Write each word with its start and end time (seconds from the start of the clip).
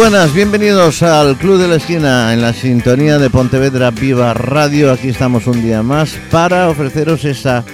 buenas, 0.00 0.32
bienvenidos 0.32 1.02
al 1.02 1.36
Club 1.36 1.58
de 1.58 1.68
la 1.68 1.74
Esquina 1.74 2.32
en 2.32 2.40
la 2.40 2.54
sintonía 2.54 3.18
de 3.18 3.28
Pontevedra 3.28 3.90
Viva 3.90 4.32
Radio. 4.32 4.90
Aquí 4.90 5.08
estamos 5.08 5.46
un 5.46 5.60
día 5.60 5.82
más 5.82 6.18
para 6.30 6.70
ofreceros 6.70 7.26
esa 7.26 7.66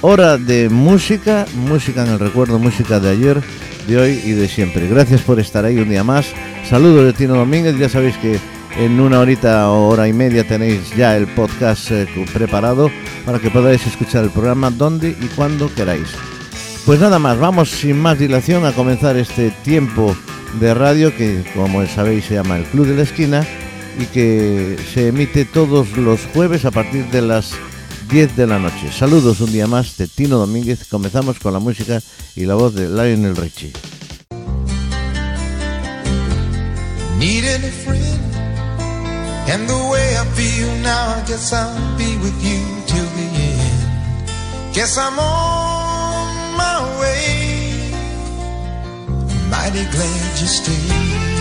hora 0.00 0.38
de 0.38 0.70
música, 0.70 1.44
música 1.54 2.02
en 2.02 2.12
el 2.12 2.18
recuerdo, 2.18 2.58
música 2.58 3.00
de 3.00 3.10
ayer, 3.10 3.42
de 3.86 3.98
hoy 3.98 4.22
y 4.24 4.30
de 4.30 4.48
siempre. 4.48 4.88
Gracias 4.88 5.20
por 5.20 5.38
estar 5.38 5.66
ahí 5.66 5.76
un 5.76 5.90
día 5.90 6.02
más. 6.02 6.24
Saludos 6.66 7.04
de 7.04 7.12
Tino 7.12 7.34
Domínguez, 7.34 7.76
ya 7.76 7.90
sabéis 7.90 8.16
que 8.16 8.40
en 8.78 8.98
una 8.98 9.20
horita 9.20 9.68
o 9.68 9.88
hora 9.88 10.08
y 10.08 10.14
media 10.14 10.48
tenéis 10.48 10.96
ya 10.96 11.18
el 11.18 11.26
podcast 11.26 11.90
eh, 11.90 12.08
preparado 12.32 12.90
para 13.26 13.38
que 13.40 13.50
podáis 13.50 13.86
escuchar 13.86 14.24
el 14.24 14.30
programa 14.30 14.70
donde 14.70 15.10
y 15.10 15.26
cuando 15.36 15.70
queráis. 15.74 16.08
Pues 16.86 17.00
nada 17.00 17.18
más, 17.18 17.38
vamos 17.38 17.70
sin 17.70 17.98
más 17.98 18.18
dilación 18.18 18.66
a 18.66 18.72
comenzar 18.72 19.16
este 19.16 19.50
tiempo 19.50 20.14
de 20.60 20.74
radio 20.74 21.16
que 21.16 21.42
como 21.54 21.84
sabéis 21.86 22.26
se 22.26 22.34
llama 22.34 22.58
el 22.58 22.64
Club 22.64 22.86
de 22.86 22.96
la 22.96 23.02
Esquina 23.02 23.46
y 23.98 24.04
que 24.04 24.76
se 24.92 25.08
emite 25.08 25.46
todos 25.46 25.96
los 25.96 26.20
jueves 26.34 26.66
a 26.66 26.70
partir 26.70 27.06
de 27.06 27.22
las 27.22 27.52
10 28.10 28.36
de 28.36 28.46
la 28.46 28.58
noche. 28.58 28.92
Saludos 28.92 29.40
un 29.40 29.50
día 29.50 29.66
más 29.66 29.96
de 29.96 30.08
Tino 30.08 30.36
Domínguez. 30.36 30.86
Comenzamos 30.86 31.38
con 31.38 31.54
la 31.54 31.58
música 31.58 32.02
y 32.36 32.44
la 32.44 32.54
voz 32.54 32.74
de 32.74 32.86
Lionel 32.90 33.34
Richie. 33.34 33.72
My 46.56 46.78
way. 47.00 47.90
Mighty 49.50 49.84
glad 49.90 50.40
you 50.40 50.46
stayed. 50.46 51.34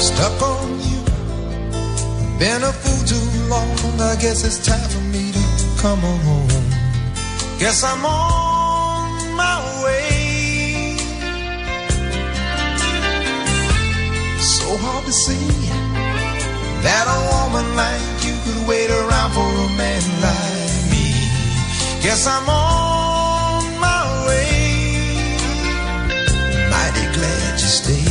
Stuck 0.00 0.42
on 0.42 0.80
you, 0.80 1.00
been 2.38 2.62
a 2.62 2.72
fool 2.72 3.02
too 3.06 3.48
long. 3.48 3.78
I 4.00 4.16
guess 4.20 4.44
it's 4.44 4.64
time 4.64 4.88
for 4.88 5.00
me 5.12 5.32
to 5.32 5.82
come 5.82 6.04
on 6.04 6.18
home. 6.20 6.48
Guess 7.58 7.82
I'm 7.84 8.04
on 8.06 8.37
So 14.68 14.76
hard 14.76 15.06
to 15.06 15.12
see 15.12 15.48
that 16.84 17.04
a 17.08 17.18
woman 17.32 17.74
like 17.74 18.04
you 18.20 18.36
could 18.44 18.68
wait 18.68 18.90
around 18.90 19.32
for 19.32 19.40
a 19.40 19.68
man 19.80 20.02
like 20.20 20.90
me. 20.92 21.08
Guess 22.02 22.26
I'm 22.26 22.46
on 22.46 23.80
my 23.80 24.26
way. 24.28 25.38
Mighty 26.68 27.06
glad 27.16 27.52
you 27.52 27.66
stayed. 27.80 28.07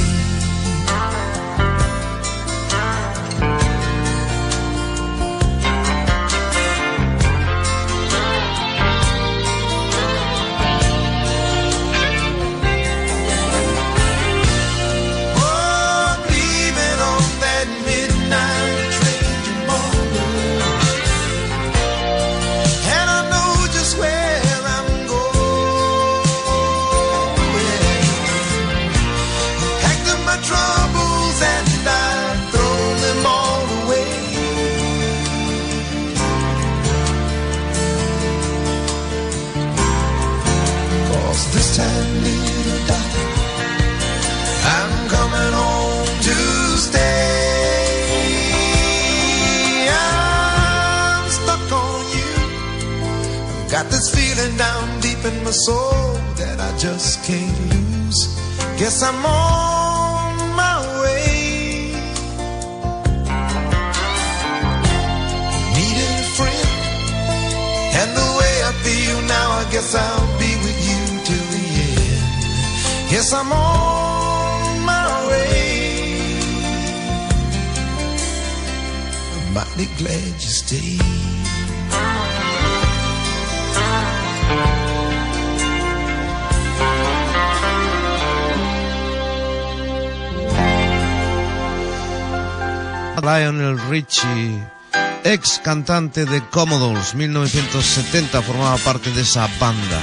Cantante 95.67 96.23
de 96.23 96.41
Commodores, 96.47 97.13
1970 97.13 98.41
formaba 98.41 98.77
parte 98.77 99.11
de 99.11 99.23
esa 99.23 99.49
banda. 99.59 100.01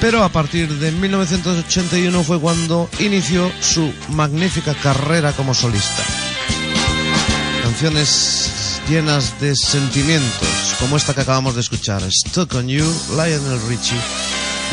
Pero 0.00 0.22
a 0.22 0.28
partir 0.28 0.72
de 0.78 0.92
1981 0.92 2.22
fue 2.22 2.38
cuando 2.38 2.88
inició 3.00 3.50
su 3.60 3.92
magnífica 4.10 4.74
carrera 4.74 5.32
como 5.32 5.52
solista. 5.52 6.04
Canciones 7.64 8.80
llenas 8.88 9.40
de 9.40 9.56
sentimientos, 9.56 10.76
como 10.78 10.96
esta 10.96 11.12
que 11.12 11.22
acabamos 11.22 11.56
de 11.56 11.62
escuchar, 11.62 12.00
Stuck 12.08 12.54
on 12.54 12.68
You, 12.68 12.86
Lionel 13.16 13.60
Richie. 13.68 13.98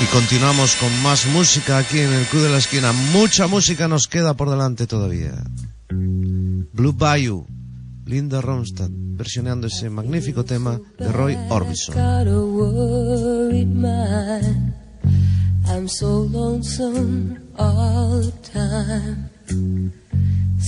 Y 0.04 0.06
continuamos 0.14 0.76
con 0.76 1.02
más 1.02 1.26
música 1.34 1.80
aquí 1.80 1.98
en 1.98 2.14
el 2.14 2.26
Club 2.28 2.44
de 2.44 2.50
la 2.52 2.60
Esquina. 2.60 2.92
Mucha 3.12 3.48
música 3.48 3.88
nos 3.88 4.08
queda 4.08 4.36
por 4.36 4.52
delante 4.52 4.86
todavía. 4.86 5.34
Blue 5.90 6.94
Bayou, 6.94 7.48
Linda 8.06 8.40
Ronstadt, 8.40 8.92
versionando 9.16 9.68
ese 9.68 9.90
magnífico 9.90 10.44
tema 10.44 10.80
de 10.98 11.12
Roy 11.12 11.38
Orbison. 11.50 11.96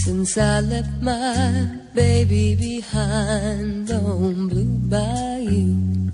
Since 0.08 0.38
I 0.38 0.62
left 0.62 1.02
my 1.02 1.68
baby 1.94 2.56
behind 2.56 3.88
Blue 3.88 4.80
Bayou. 4.88 6.12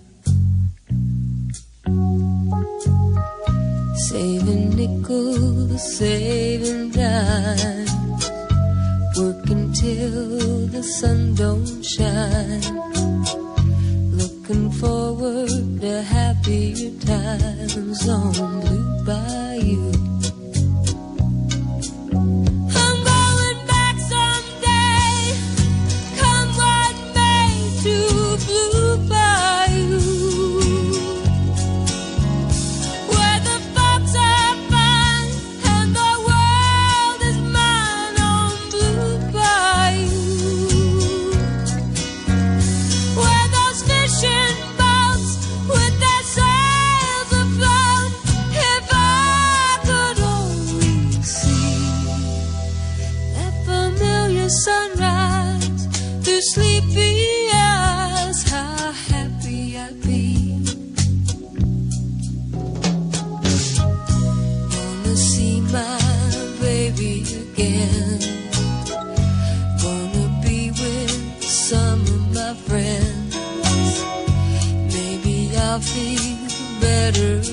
Saving 4.10 4.76
nickels, 4.76 5.98
saving 5.98 6.92
dimes. 6.92 8.03
Working 9.16 9.72
till 9.74 10.68
the 10.68 10.82
sun 10.82 11.36
don't 11.36 11.84
shine. 11.84 12.62
Looking 14.12 14.72
forward 14.72 15.82
to 15.82 16.02
happier 16.02 16.90
times 17.00 18.10
on 18.10 18.62
Blue 18.62 19.06
Bayou. 19.06 20.13
feel 75.84 76.38
better. 76.80 77.53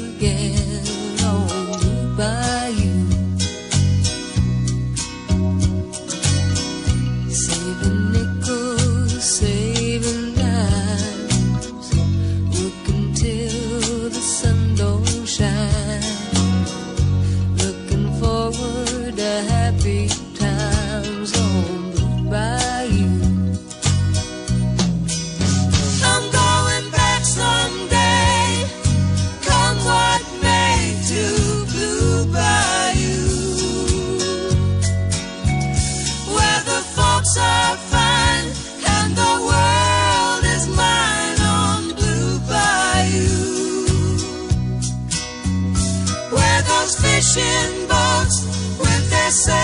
say 49.31 49.60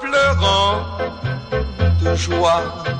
pleurant 0.00 0.84
de 2.00 2.14
joie. 2.14 2.97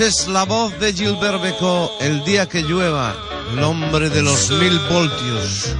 Es 0.00 0.28
la 0.28 0.44
voz 0.44 0.78
de 0.78 0.92
Gilbert 0.92 1.42
Becot, 1.42 1.90
el 2.00 2.24
día 2.24 2.48
que 2.48 2.62
llueva, 2.62 3.16
el 3.52 3.62
hombre 3.64 4.08
de 4.08 4.22
los 4.22 4.48
mil 4.52 4.78
voltios, 4.88 5.74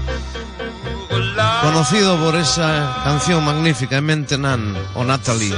conocido 1.63 2.19
por 2.19 2.35
esa 2.35 3.01
canción 3.05 3.45
magnífica, 3.45 4.01
Mentenan 4.01 4.77
o 4.97 5.05
Natalie. 5.05 5.55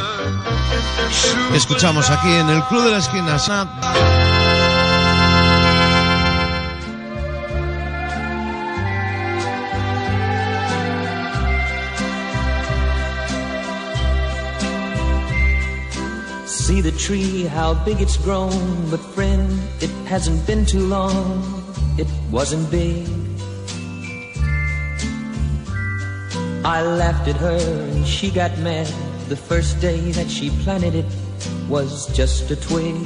Escuchamos 1.55 2.11
aquí 2.11 2.31
en 2.31 2.51
el 2.51 2.63
Club 2.65 2.85
de 2.85 2.91
la 2.91 2.99
Esquina. 2.99 3.39
See 16.81 16.91
the 16.91 16.99
tree, 16.99 17.43
how 17.43 17.75
big 17.85 18.01
it's 18.01 18.17
grown. 18.17 18.57
But 18.91 19.01
friend, 19.13 19.61
it 19.83 19.91
hasn't 20.09 20.47
been 20.47 20.65
too 20.65 20.87
long. 20.87 21.45
It 21.99 22.07
wasn't 22.31 22.71
big. 22.71 23.07
I 26.65 26.81
laughed 26.81 27.29
at 27.29 27.37
her 27.37 27.61
and 27.93 28.07
she 28.07 28.31
got 28.31 28.57
mad. 28.61 28.87
The 29.29 29.37
first 29.37 29.79
day 29.83 30.11
that 30.13 30.31
she 30.31 30.49
planted 30.65 30.95
it 30.95 31.05
was 31.69 32.09
just 32.17 32.51
a 32.51 32.57
twig. 32.57 32.97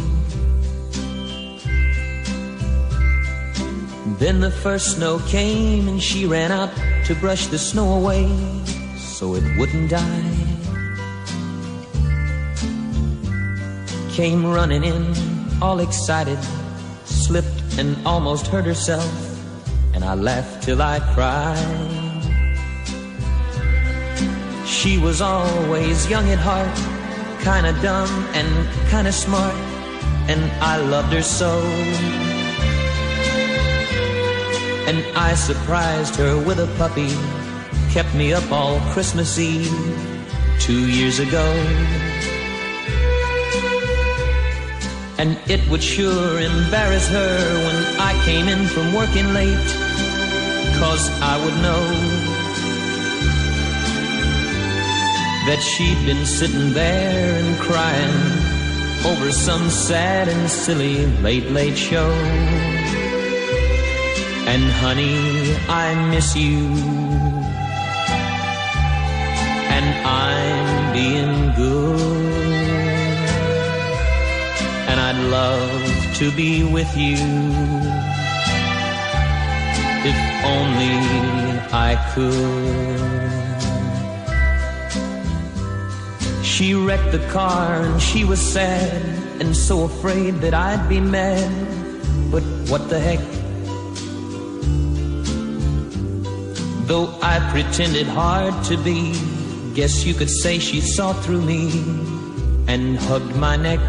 Then 4.22 4.38
the 4.38 4.54
first 4.62 4.94
snow 4.94 5.18
came 5.26 5.88
and 5.88 6.00
she 6.00 6.26
ran 6.26 6.52
out 6.52 6.70
to 7.06 7.16
brush 7.16 7.48
the 7.48 7.58
snow 7.58 7.94
away 7.94 8.30
so 8.96 9.34
it 9.34 9.42
wouldn't 9.58 9.90
die. 9.90 10.33
Came 14.14 14.46
running 14.46 14.84
in, 14.84 15.12
all 15.60 15.80
excited, 15.80 16.38
slipped 17.04 17.78
and 17.78 17.96
almost 18.06 18.46
hurt 18.46 18.64
herself, 18.64 19.10
and 19.92 20.04
I 20.04 20.14
laughed 20.14 20.62
till 20.62 20.80
I 20.80 21.00
cried. 21.14 22.22
She 24.64 24.98
was 24.98 25.20
always 25.20 26.08
young 26.08 26.28
at 26.30 26.38
heart, 26.38 26.76
kinda 27.42 27.72
dumb 27.82 28.08
and 28.34 28.48
kinda 28.88 29.10
smart, 29.10 29.56
and 30.28 30.40
I 30.62 30.76
loved 30.76 31.12
her 31.12 31.20
so. 31.20 31.58
And 34.86 35.04
I 35.16 35.34
surprised 35.34 36.14
her 36.22 36.38
with 36.38 36.60
a 36.60 36.68
puppy, 36.78 37.10
kept 37.90 38.14
me 38.14 38.32
up 38.32 38.48
all 38.52 38.78
Christmas 38.92 39.40
Eve 39.40 39.74
two 40.60 40.86
years 40.86 41.18
ago. 41.18 42.13
And 45.18 45.38
it 45.48 45.66
would 45.68 45.82
sure 45.82 46.40
embarrass 46.40 47.08
her 47.08 47.36
when 47.64 48.00
I 48.00 48.12
came 48.24 48.48
in 48.48 48.66
from 48.66 48.92
working 48.92 49.32
late, 49.32 49.70
cause 50.78 51.08
I 51.22 51.34
would 51.44 51.56
know 51.62 51.84
that 55.46 55.60
she'd 55.60 56.06
been 56.06 56.24
sitting 56.24 56.72
there 56.72 57.34
and 57.40 57.58
crying 57.60 58.44
over 59.06 59.30
some 59.30 59.68
sad 59.68 60.28
and 60.28 60.50
silly 60.50 61.06
late, 61.22 61.50
late 61.50 61.76
show. 61.76 62.10
And 64.46 64.62
honey, 64.82 65.54
I 65.68 65.94
miss 66.10 66.34
you. 66.34 66.68
And 69.76 69.86
I'm 70.06 70.92
being 70.92 71.52
good. 71.54 72.23
Love 75.30 76.16
to 76.16 76.30
be 76.32 76.64
with 76.64 76.96
you. 76.96 77.16
If 80.06 80.18
only 80.44 80.96
I 81.72 81.96
could. 82.14 83.24
She 86.44 86.74
wrecked 86.74 87.12
the 87.12 87.26
car 87.30 87.82
and 87.82 88.00
she 88.00 88.24
was 88.24 88.40
sad 88.40 89.02
and 89.40 89.56
so 89.56 89.84
afraid 89.84 90.34
that 90.42 90.54
I'd 90.54 90.88
be 90.88 91.00
mad. 91.00 91.50
But 92.30 92.42
what 92.70 92.88
the 92.88 93.00
heck? 93.00 93.20
Though 96.86 97.08
I 97.22 97.40
pretended 97.50 98.06
hard 98.06 98.62
to 98.64 98.76
be, 98.76 99.14
guess 99.74 100.04
you 100.04 100.14
could 100.14 100.30
say 100.30 100.58
she 100.58 100.80
saw 100.80 101.12
through 101.12 101.40
me 101.42 101.70
and 102.68 102.98
hugged 102.98 103.34
my 103.36 103.56
neck. 103.56 103.80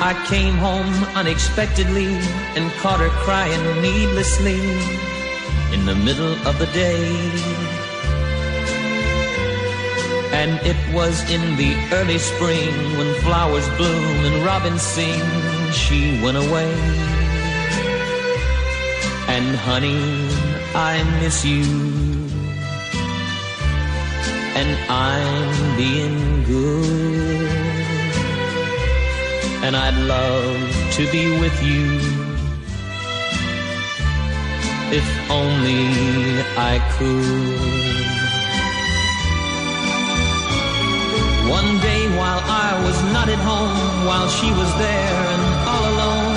I 0.00 0.14
came 0.28 0.54
home 0.54 0.94
unexpectedly 1.16 2.14
and 2.54 2.70
caught 2.78 3.00
her 3.00 3.08
crying 3.26 3.82
needlessly 3.82 4.60
in 5.74 5.86
the 5.86 5.94
middle 5.94 6.34
of 6.46 6.56
the 6.60 6.66
day. 6.66 7.02
And 10.32 10.52
it 10.64 10.78
was 10.94 11.28
in 11.28 11.56
the 11.56 11.74
early 11.92 12.18
spring 12.18 12.72
when 12.96 13.12
flowers 13.22 13.68
bloom 13.70 14.24
and 14.24 14.44
robins 14.44 14.82
sing, 14.82 15.20
she 15.72 16.22
went 16.22 16.36
away. 16.36 16.72
And 19.26 19.56
honey, 19.56 19.98
I 20.76 21.02
miss 21.20 21.44
you. 21.44 21.64
And 24.54 24.70
I'm 24.88 25.76
being 25.76 26.44
good. 26.44 27.47
And 29.64 29.76
I'd 29.76 29.98
love 29.98 30.92
to 30.96 31.02
be 31.10 31.24
with 31.40 31.56
you. 31.62 31.98
If 34.90 35.30
only 35.30 35.84
I 36.56 36.78
could. 36.96 38.18
One 41.50 41.80
day 41.80 42.02
while 42.16 42.42
I 42.44 42.70
was 42.86 42.98
not 43.12 43.28
at 43.28 43.38
home, 43.38 44.06
while 44.06 44.28
she 44.28 44.50
was 44.52 44.70
there 44.78 45.20
and 45.34 45.44
all 45.70 45.84
alone, 45.92 46.34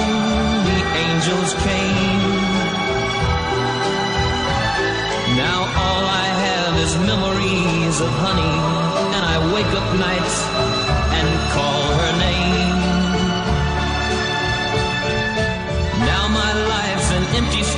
the 0.70 0.80
angels 1.06 1.54
came. 1.68 2.22
Now 5.38 5.60
all 5.84 6.04
I 6.24 6.28
have 6.48 6.74
is 6.86 6.92
memories 7.12 8.01
of 8.01 8.12
honey, 8.25 8.58
and 9.16 9.24
I 9.34 9.38
wake 9.54 9.74
up 9.80 9.88
nights 10.00 10.36
and 11.18 11.28
call 11.54 11.90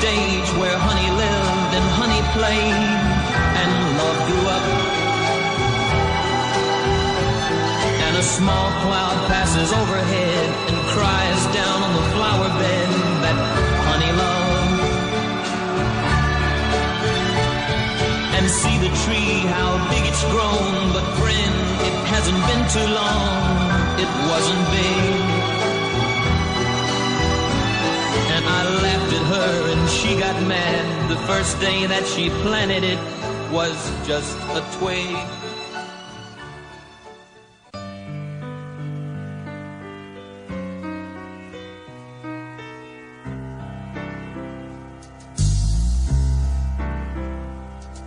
stage 0.03 0.49
where 0.59 0.75
honey 0.75 1.09
lived 1.15 1.71
and 1.79 1.85
honey 1.95 2.19
played, 2.35 2.99
and 3.61 3.71
love 3.99 4.19
grew 4.27 4.45
up. 4.57 4.65
And 8.03 8.13
a 8.17 8.25
small 8.37 8.67
cloud 8.83 9.17
passes 9.31 9.71
overhead 9.71 10.47
and 10.67 10.77
cries 10.91 11.41
down 11.55 11.77
on 11.87 11.91
the 11.99 12.05
flower 12.15 12.49
bed 12.59 12.89
that 13.23 13.37
honey 13.87 14.11
loved. 14.23 14.81
And 18.35 18.43
see 18.61 18.75
the 18.85 18.91
tree, 19.03 19.47
how 19.55 19.69
big 19.87 20.03
it's 20.11 20.23
grown. 20.33 20.91
But 20.91 21.05
friend, 21.15 21.55
it 21.87 21.95
hasn't 22.11 22.41
been 22.49 22.63
too 22.75 22.89
long. 22.91 23.23
It 24.03 24.11
wasn't 24.27 24.63
big. 24.75 25.42
I 28.45 28.63
laughed 28.81 29.13
at 29.13 29.25
her 29.33 29.71
and 29.73 29.89
she 29.89 30.19
got 30.19 30.41
mad. 30.47 31.09
The 31.09 31.17
first 31.27 31.59
day 31.59 31.85
that 31.87 32.05
she 32.05 32.29
planted 32.29 32.83
it 32.83 32.99
was 33.51 33.75
just 34.07 34.37
a 34.51 34.63
twig. 34.77 35.15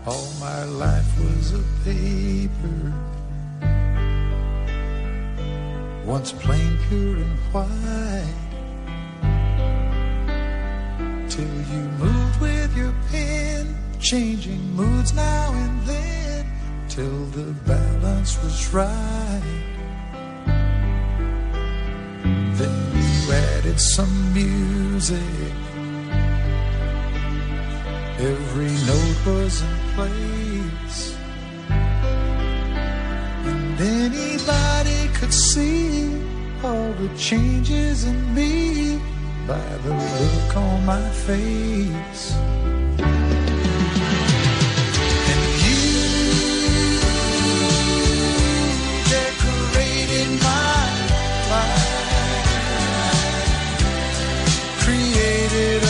All 0.07 0.29
my 0.39 0.63
life 0.65 1.19
was 1.19 1.53
a 1.53 1.63
paper, 1.85 2.93
once 6.05 6.31
plain, 6.33 6.79
pure, 6.89 7.17
and 7.17 7.39
white. 7.53 8.46
Till 11.37 11.45
you 11.45 11.83
moved 11.99 12.41
with 12.41 12.75
your 12.75 12.95
pen, 13.11 13.77
changing 14.01 14.75
moods 14.75 15.13
now 15.13 15.53
and 15.53 15.83
then, 15.83 16.47
till 16.89 17.27
the 17.27 17.53
balance 17.67 18.43
was 18.43 18.73
right. 18.73 19.43
Then 22.59 22.79
you 22.97 23.33
added 23.33 23.79
some 23.79 24.33
music. 24.33 25.53
Every 28.19 28.73
note 28.91 29.27
was 29.27 29.61
in 29.61 29.77
place. 29.95 31.19
And 33.45 33.79
anybody 33.79 35.13
could 35.13 35.35
see 35.35 36.19
all 36.65 36.93
the 36.95 37.11
changes 37.19 38.05
in 38.05 38.35
me 38.35 39.16
by 39.47 39.77
the 39.85 39.91
look 39.91 40.57
on 40.57 40.85
my 40.85 41.09
face. 41.11 42.35
And 45.31 45.43
you 45.65 45.83
decorated 49.15 50.31
my 50.43 50.87
life, 51.53 51.87
created 54.83 55.83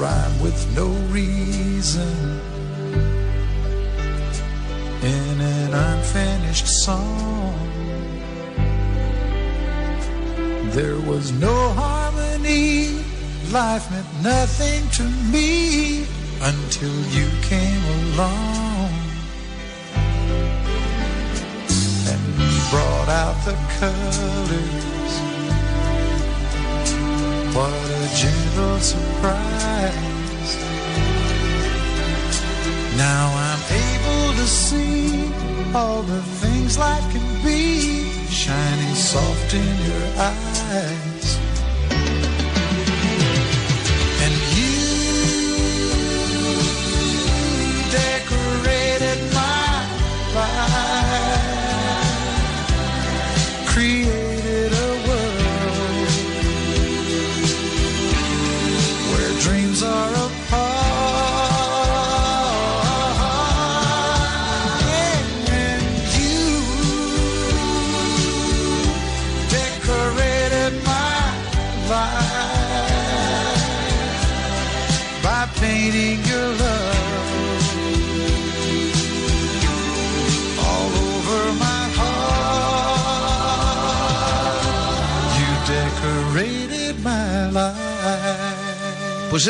rhyme 0.00 0.40
with 0.40 0.58
no 0.74 0.86
reason 1.12 2.40
in 5.02 5.40
an 5.40 5.74
unfinished 5.74 6.66
song. 6.66 7.54
There 10.70 10.98
was 11.00 11.32
no 11.32 11.54
harmony, 11.82 13.04
life 13.50 13.90
meant 13.90 14.06
nothing 14.22 14.88
to 14.98 15.02
me 15.30 16.06
until 16.40 16.96
you 17.16 17.28
came 17.42 17.84
along 18.00 18.88
and 22.10 22.20
brought 22.70 23.08
out 23.10 23.36
the 23.44 23.56
colors 23.78 24.89
what 27.52 27.72
a 27.72 28.14
gentle 28.14 28.78
surprise. 28.78 30.50
Now 32.96 33.26
I'm 33.48 33.62
able 33.86 34.32
to 34.40 34.46
see 34.46 35.32
all 35.74 36.02
the 36.02 36.22
things 36.42 36.78
life 36.78 37.12
can 37.12 37.44
be, 37.44 38.04
shining 38.28 38.94
soft 38.94 39.54
in 39.54 39.76
your 39.88 40.06
eyes. 40.16 41.09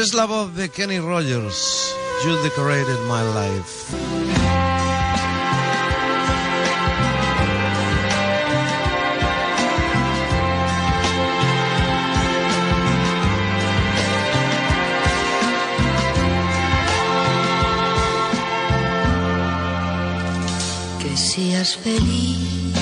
is 0.00 0.14
Love 0.14 0.30
of 0.30 0.56
the 0.56 0.66
Kenny 0.66 0.98
Rogers. 0.98 1.94
You 2.24 2.32
decorated 2.42 2.98
my 3.06 3.20
life. 3.20 3.90
seas 21.16 21.74
feliz, 21.74 22.74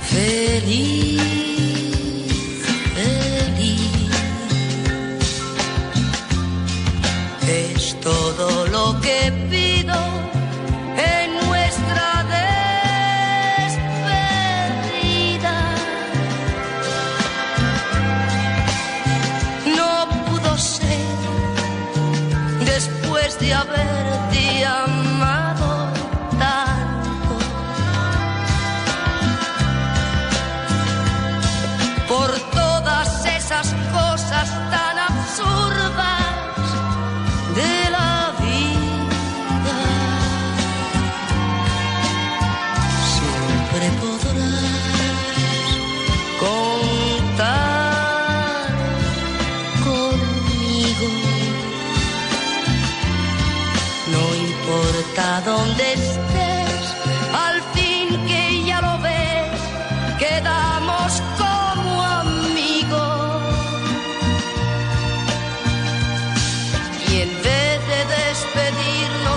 feliz. 0.00 1.11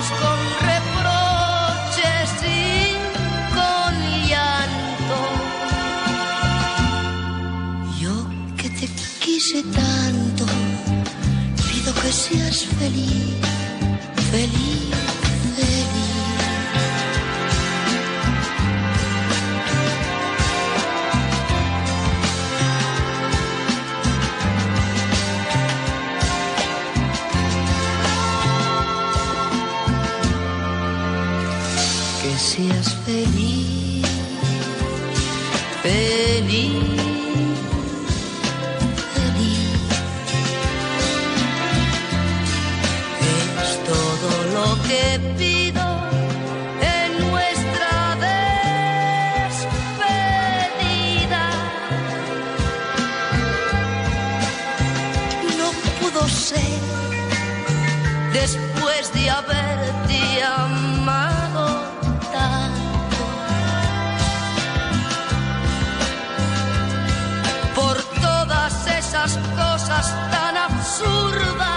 Con 0.07 0.39
reproches 0.69 2.29
y 2.43 2.93
con 3.55 3.93
llanto, 4.27 5.17
yo 7.99 8.15
que 8.55 8.69
te 8.69 8.87
quise 9.19 9.63
tanto, 9.63 10.45
pido 11.67 11.91
que 11.95 12.11
seas 12.11 12.65
feliz. 12.77 13.54
susurba 70.97 71.74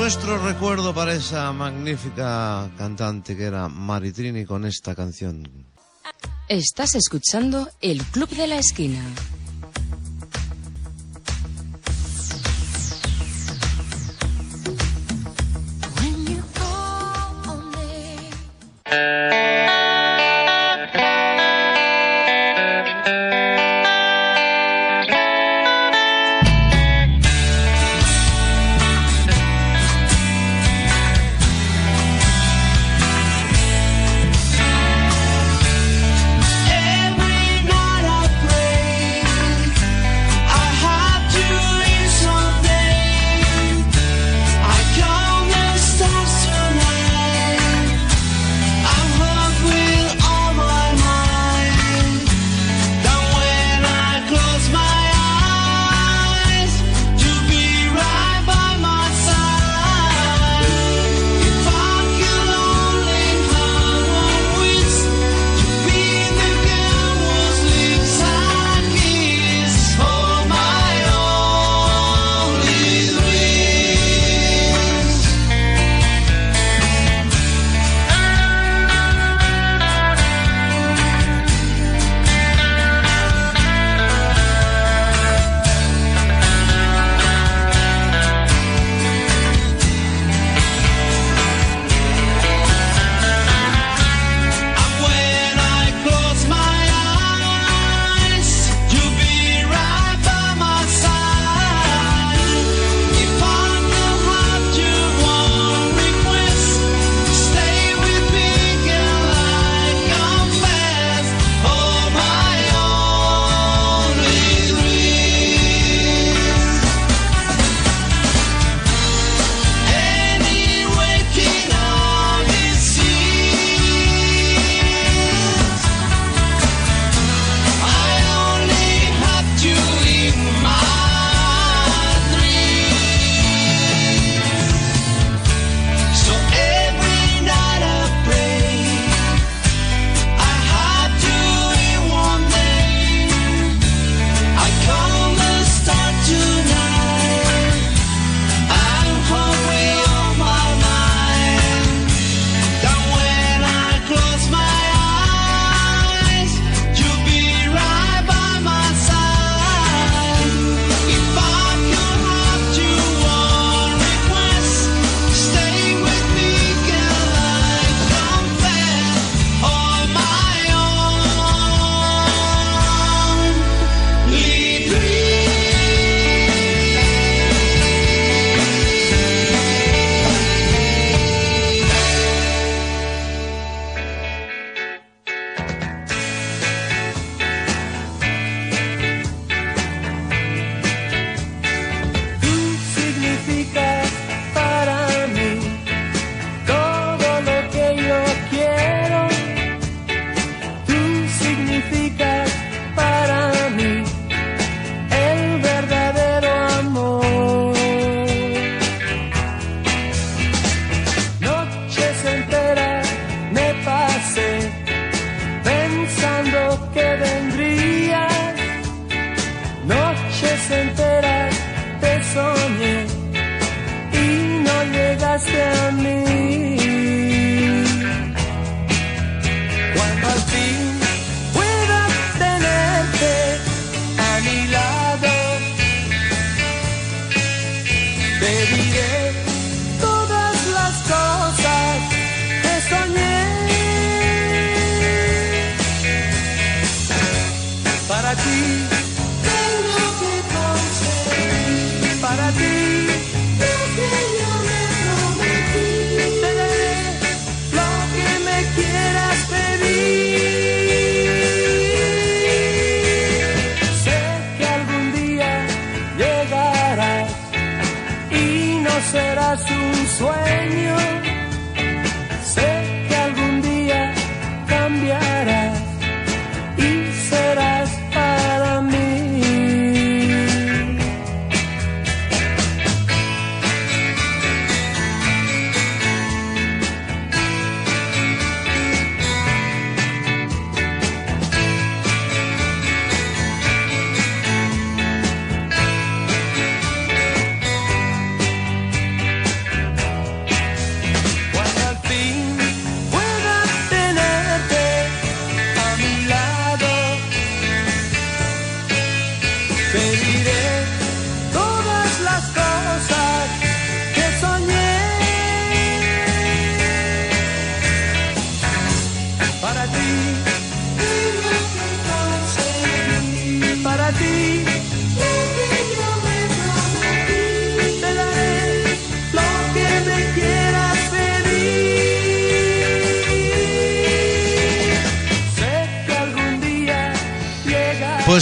Nuestro 0.00 0.38
recuerdo 0.38 0.94
para 0.94 1.12
esa 1.12 1.52
magnífica 1.52 2.70
cantante 2.78 3.36
que 3.36 3.44
era 3.44 3.68
Maritrini 3.68 4.46
con 4.46 4.64
esta 4.64 4.94
canción. 4.94 5.46
Estás 6.48 6.94
escuchando 6.94 7.68
El 7.82 8.02
Club 8.04 8.30
de 8.30 8.46
la 8.46 8.56
Esquina. 8.56 9.02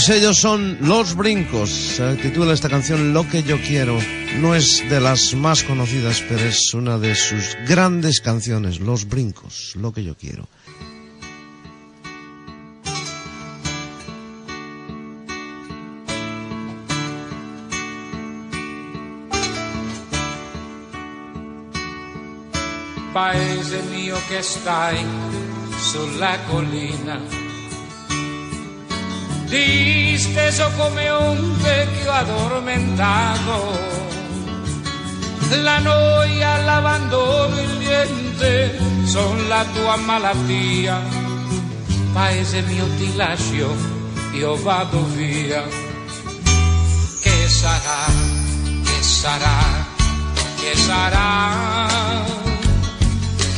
Ellos 0.09 0.37
son 0.37 0.77
Los 0.81 1.15
Brincos. 1.15 1.69
Se 1.69 2.15
titula 2.15 2.53
esta 2.53 2.69
canción 2.69 3.13
Lo 3.13 3.27
que 3.27 3.43
yo 3.43 3.59
quiero. 3.61 3.99
No 4.39 4.55
es 4.55 4.83
de 4.89 4.99
las 4.99 5.33
más 5.35 5.63
conocidas, 5.63 6.23
pero 6.27 6.41
es 6.45 6.73
una 6.73 6.97
de 6.97 7.15
sus 7.15 7.57
grandes 7.67 8.21
canciones. 8.21 8.79
Los 8.79 9.07
Brincos, 9.07 9.75
Lo 9.75 9.91
que 9.91 10.03
yo 10.03 10.15
quiero. 10.15 10.47
paese 23.11 23.81
mio 23.89 24.15
che 24.27 24.41
stai 24.41 25.03
sulla 25.77 26.37
collina, 26.47 27.19
disteso 29.49 30.71
come 30.77 31.09
un 31.09 31.57
vecchio 31.57 32.11
addormentato. 32.11 33.97
La 35.63 35.79
noia, 35.79 36.57
l'abbandono, 36.61 37.59
il 37.59 37.77
niente 37.77 38.79
son 39.05 39.47
la 39.47 39.65
tua 39.73 39.95
malattia. 39.97 41.01
Paese 42.13 42.61
mio 42.61 42.85
ti 42.97 43.15
lascio, 43.15 43.75
io 44.33 44.55
vado 44.61 45.03
via. 45.15 45.63
Che 47.21 47.47
sarà, 47.49 48.05
che 48.83 49.01
sarà, 49.01 49.57
che 50.59 50.75
sarà? 50.75 51.89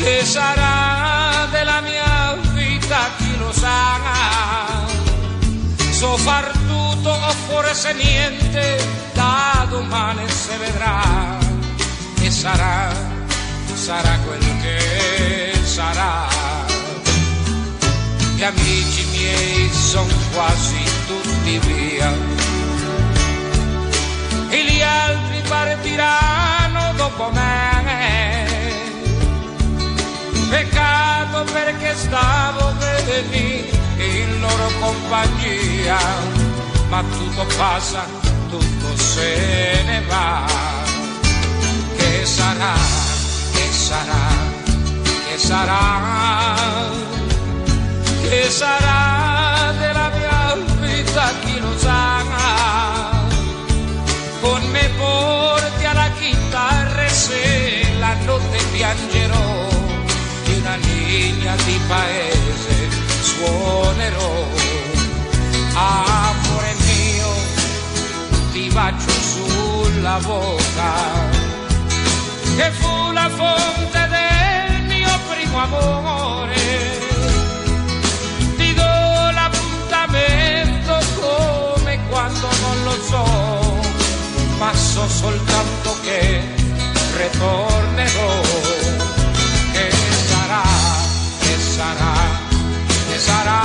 che 0.02 0.26
sarà 0.26 1.48
della 1.52 1.80
mia 1.82 2.36
vita 2.56 2.98
chi 3.18 3.38
lo 3.38 3.52
sa 3.52 4.91
so 6.02 6.18
far 6.18 6.52
tutto 6.68 7.12
o 7.12 7.32
forse 7.48 7.94
niente 7.94 8.64
da 9.14 9.68
domani 9.70 10.28
si 10.28 10.58
vedrà 10.58 11.38
e 12.20 12.32
sarà 12.32 13.12
sarà 13.76 14.18
quel 14.26 14.46
che 14.62 15.52
sarà. 15.64 16.28
Gli 18.36 18.44
amici 18.44 19.06
miei 19.12 19.70
sono 19.72 20.14
quasi 20.34 20.84
tutti 21.08 21.60
via. 21.66 22.12
E 24.50 24.66
gli 24.66 24.82
altri 24.82 25.42
partiranno 25.48 26.94
dopo 26.96 27.32
me. 27.32 28.46
Peccato 30.50 31.44
perché 31.52 31.96
stavo 31.96 32.72
in 34.02 34.40
loro 34.40 34.68
compagnia, 34.80 35.98
ma 36.90 37.04
tutto 37.04 37.46
passa, 37.56 38.06
tutto 38.50 38.98
se 38.98 39.84
ne 39.86 40.02
va. 40.08 40.46
Che 41.98 42.26
sarà, 42.26 42.74
che 43.54 43.68
sarà, 43.72 44.28
che 45.04 45.38
sarà, 45.38 46.90
che 48.22 48.50
sarà 48.50 49.74
della 49.78 50.10
mia 50.18 50.58
vita 50.80 51.32
chi 51.44 51.60
lo 51.60 51.78
sa. 51.78 52.00
Con 54.42 54.64
me 54.72 54.90
porti 54.98 55.86
alla 55.86 56.10
chitarra 56.20 57.06
e 57.06 57.10
se 57.10 57.86
la 58.00 58.16
notte 58.26 58.58
piangerò 58.72 59.70
di 60.46 60.54
una 60.60 60.76
linea 60.76 61.56
di 61.56 61.80
paese 61.88 62.31
suonerò. 63.42 64.48
Amore 65.74 66.74
mio, 66.86 67.32
ti 68.52 68.70
bacio 68.70 69.10
sulla 69.10 70.20
bocca, 70.22 70.94
che 72.56 72.72
fu 72.72 73.12
la 73.12 73.30
fonte 73.30 74.08
del 74.16 74.84
mio 74.84 75.20
primo 75.30 75.58
amore. 75.58 77.00
Ti 78.58 78.74
do 78.74 79.32
l'appuntamento 79.38 81.00
come 81.20 82.00
quando 82.10 82.48
non 82.62 82.84
lo 82.84 82.98
so, 83.10 83.26
ma 84.58 84.74
so 84.76 85.08
soltanto 85.08 85.96
che 86.04 86.42
ritornerò 87.18 88.51
che 93.22 93.28
sarà, 93.28 93.62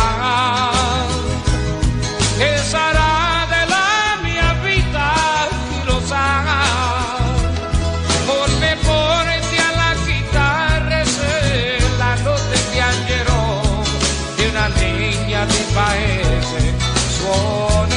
che 2.36 2.56
sarà 2.58 3.46
della 3.48 4.18
mia 4.22 4.52
vita, 4.62 5.48
chi 5.70 5.84
lo 5.84 6.00
sa. 6.04 6.44
Me 8.60 8.76
porti 8.84 9.56
alla 9.56 9.94
chitarra 10.04 11.00
e 11.00 11.04
se 11.04 11.78
la 11.98 12.14
notte 12.22 12.58
piangerò 12.70 13.82
di 14.36 14.44
una 14.46 14.68
linea 14.76 15.44
di 15.46 15.64
paese 15.72 16.74
suonerò. 17.08 17.95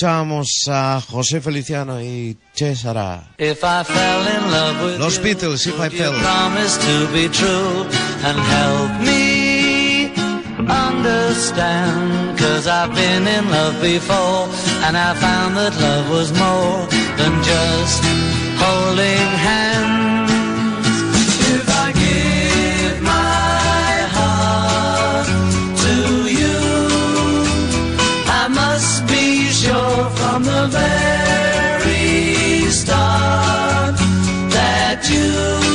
Escuchábamos 0.00 0.48
a 0.68 0.98
José 1.10 1.42
Feliciano 1.42 2.00
y 2.00 2.34
Cesara. 2.54 3.22
If 3.36 3.62
I 3.62 3.84
fell 3.84 4.26
in 4.28 4.50
love 4.50 4.82
with 4.82 4.98
Los 4.98 5.18
you, 5.18 5.24
Beatles, 5.24 5.66
If 5.66 5.78
I 5.78 5.90
Fell. 5.90 6.14
promise 6.14 6.78
to 6.78 7.06
be 7.12 7.28
true 7.28 7.84
and 8.24 8.38
help 8.38 9.00
me 9.04 10.10
understand. 10.66 12.38
Cause 12.38 12.66
I've 12.66 12.94
been 12.94 13.28
in 13.28 13.50
love 13.50 13.78
before 13.82 14.48
and 14.86 14.96
I 14.96 15.12
found 15.20 15.58
that 15.58 15.78
love 15.78 16.08
was 16.08 16.32
more 16.32 16.86
than 17.18 17.42
just 17.44 18.02
holding 18.56 19.28
hands. 19.36 19.79
From 30.42 30.46
the 30.46 30.66
very 31.82 32.70
start 32.70 33.96
that 34.50 35.08
you 35.10 35.69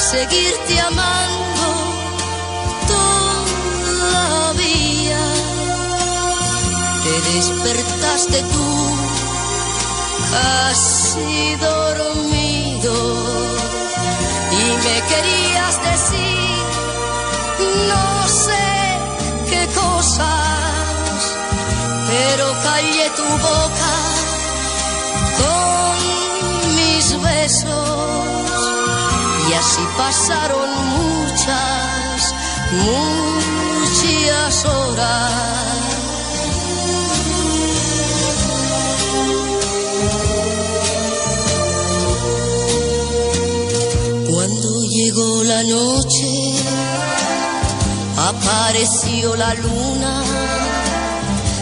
seguirte 0.00 0.80
amando 0.80 1.68
todavía. 4.08 5.22
Te 7.04 7.14
despertaste 7.32 8.42
tú 8.42 8.70
casi 10.32 11.56
dormido 11.56 12.94
y 14.52 14.64
me 14.84 14.96
querías 15.10 15.74
decir 15.82 16.60
no 17.88 18.28
sé 18.28 18.68
qué 19.50 19.62
cosas, 19.74 21.20
pero 22.08 22.44
callé 22.62 23.06
tu 23.16 23.28
boca 23.48 23.94
con 25.38 26.19
y 29.82 29.86
pasaron 29.96 30.70
muchas, 30.96 32.34
muchas 32.84 34.64
horas. 34.64 35.32
Cuando 44.28 44.84
llegó 44.86 45.44
la 45.44 45.62
noche, 45.64 46.28
apareció 48.16 49.36
la 49.36 49.54
luna 49.54 50.22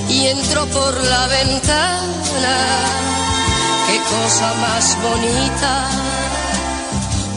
y 0.09 0.27
entró 0.27 0.67
por 0.67 0.95
la 1.05 1.27
ventana. 1.29 2.57
Qué 3.87 3.99
cosa 4.11 4.55
más 4.61 4.97
bonita 5.03 6.08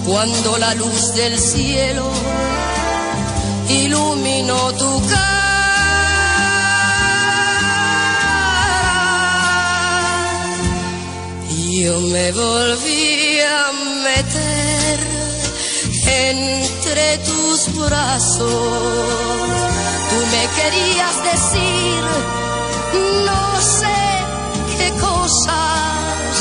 cuando 0.06 0.58
la 0.58 0.74
luz 0.76 1.14
del 1.14 1.38
cielo 1.38 2.10
iluminó 3.70 4.74
tu 4.74 5.02
cara. 5.08 5.42
Yo 11.82 12.00
me 12.00 12.32
volví 12.32 13.40
a 13.42 13.72
meter 14.04 15.00
entre 16.30 17.18
tus 17.20 17.76
brazos. 17.76 18.52
Tú 20.10 20.18
me 20.34 20.44
querías 20.58 21.16
decir 21.32 22.02
no 23.26 23.62
sé 23.62 24.00
qué 24.78 24.90
cosas, 25.00 26.34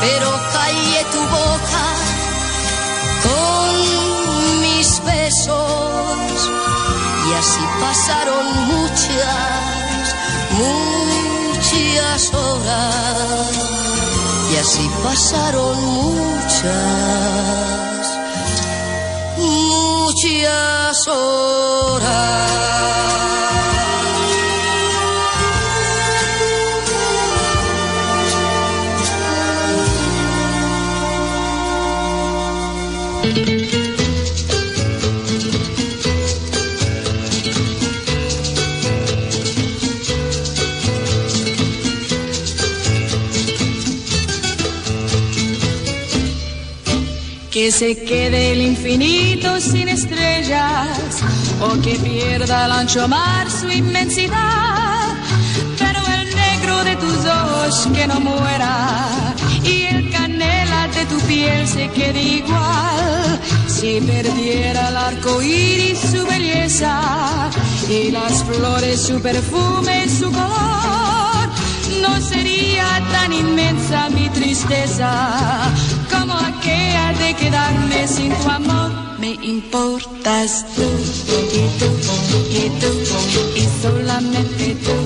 pero 0.00 0.28
callé 0.52 1.04
tu 1.12 1.20
boca 1.20 1.77
con 3.28 4.60
mis 4.60 4.88
besos 5.04 6.50
y 7.28 7.34
así 7.34 7.64
pasaron 7.80 8.46
muchas, 8.66 10.14
muchas 10.62 12.34
horas 12.34 13.52
y 14.52 14.56
así 14.56 14.90
pasaron 15.04 15.76
muchas, 15.84 16.68
muchas 19.36 21.08
horas. 21.08 22.48
Que 47.58 47.72
se 47.72 47.96
quede 48.04 48.52
el 48.52 48.62
infinito 48.62 49.60
sin 49.60 49.88
estrellas 49.88 51.20
o 51.60 51.70
que 51.82 51.96
pierda 51.96 52.66
el 52.66 52.70
ancho 52.70 53.08
mar 53.08 53.50
su 53.50 53.68
inmensidad. 53.68 55.08
Pero 55.76 55.98
el 56.20 56.36
negro 56.36 56.84
de 56.84 56.94
tus 56.94 57.18
ojos 57.26 57.88
que 57.92 58.06
no 58.06 58.20
muera 58.20 59.34
y 59.64 59.86
el 59.92 60.08
canela 60.08 60.86
de 60.94 61.04
tu 61.06 61.18
piel 61.26 61.66
se 61.66 61.88
quede 61.88 62.22
igual. 62.22 63.40
Si 63.66 64.00
perdiera 64.02 64.90
el 64.90 64.96
arco 64.96 65.42
iris 65.42 65.98
su 65.98 66.24
belleza 66.28 67.50
y 67.90 68.12
las 68.12 68.44
flores 68.44 69.02
su 69.02 69.20
perfume 69.20 70.04
y 70.06 70.08
su 70.08 70.30
color, 70.30 71.48
no 72.02 72.20
sería 72.20 72.86
tan 73.10 73.32
inmensa 73.32 74.08
mi 74.10 74.28
tristeza 74.28 75.72
como 76.08 76.34
aquella 76.34 76.97
de 77.14 77.34
quedarme 77.34 78.06
sin 78.06 78.32
tu 78.34 78.50
amor. 78.50 78.90
Me 79.18 79.32
importas 79.42 80.66
tú 80.76 80.88
y 81.52 81.64
tú 81.78 81.88
y 82.50 82.70
tú 82.80 82.90
y 83.56 83.64
solamente 83.82 84.76
tú 84.84 84.96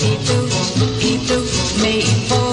y 0.00 0.12
tú 0.26 0.38
y 1.00 1.18
tú. 1.26 1.44
Me 1.82 2.00
importas 2.00 2.47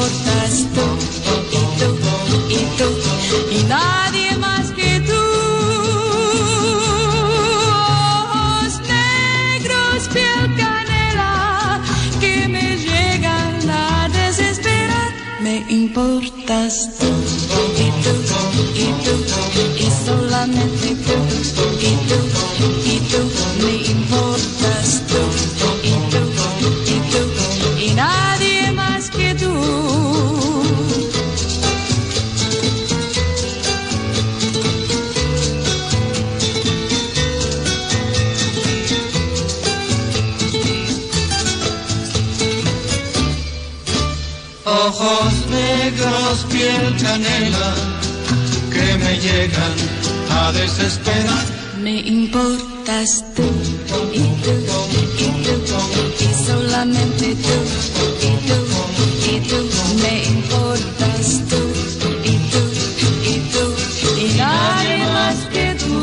y 18.56 19.91
solamente 20.06 20.95
tú 21.06 21.14
y 21.82 21.95
tú 22.08 22.20
y 22.86 22.99
tú 23.10 23.20
me 23.64 23.74
importas 23.91 25.03
tú 25.08 25.22
y 25.84 25.93
tú 26.12 26.22
y 26.86 26.99
tú 27.12 27.22
y 27.80 27.93
nadie 27.93 28.72
más 28.72 29.10
que 29.10 29.36
tú. 29.36 29.51
Ojos 44.66 45.34
negros, 45.49 46.45
piel 46.49 46.95
canela 47.01 47.95
me 49.06 49.20
llegan 49.20 49.76
a 50.32 50.51
desesperar. 50.51 51.45
Me 51.82 51.99
importas 51.99 53.24
tú 53.36 53.47
y 54.12 54.26
tú 54.43 54.56
y 54.91 55.26
tú 55.45 55.56
y 56.26 56.30
solamente 56.47 57.36
tú 57.45 57.58
y 58.28 58.34
tú 58.47 58.58
y 59.32 59.36
tú. 59.49 59.60
Me 60.03 60.16
importas 60.36 61.26
tú 61.49 61.62
y 62.32 62.36
tú 62.51 62.62
y 63.32 63.36
tú 63.53 63.66
y 64.24 64.28
nadie 64.38 64.97
más 65.18 65.38
que 65.53 65.68
tú. 65.82 65.95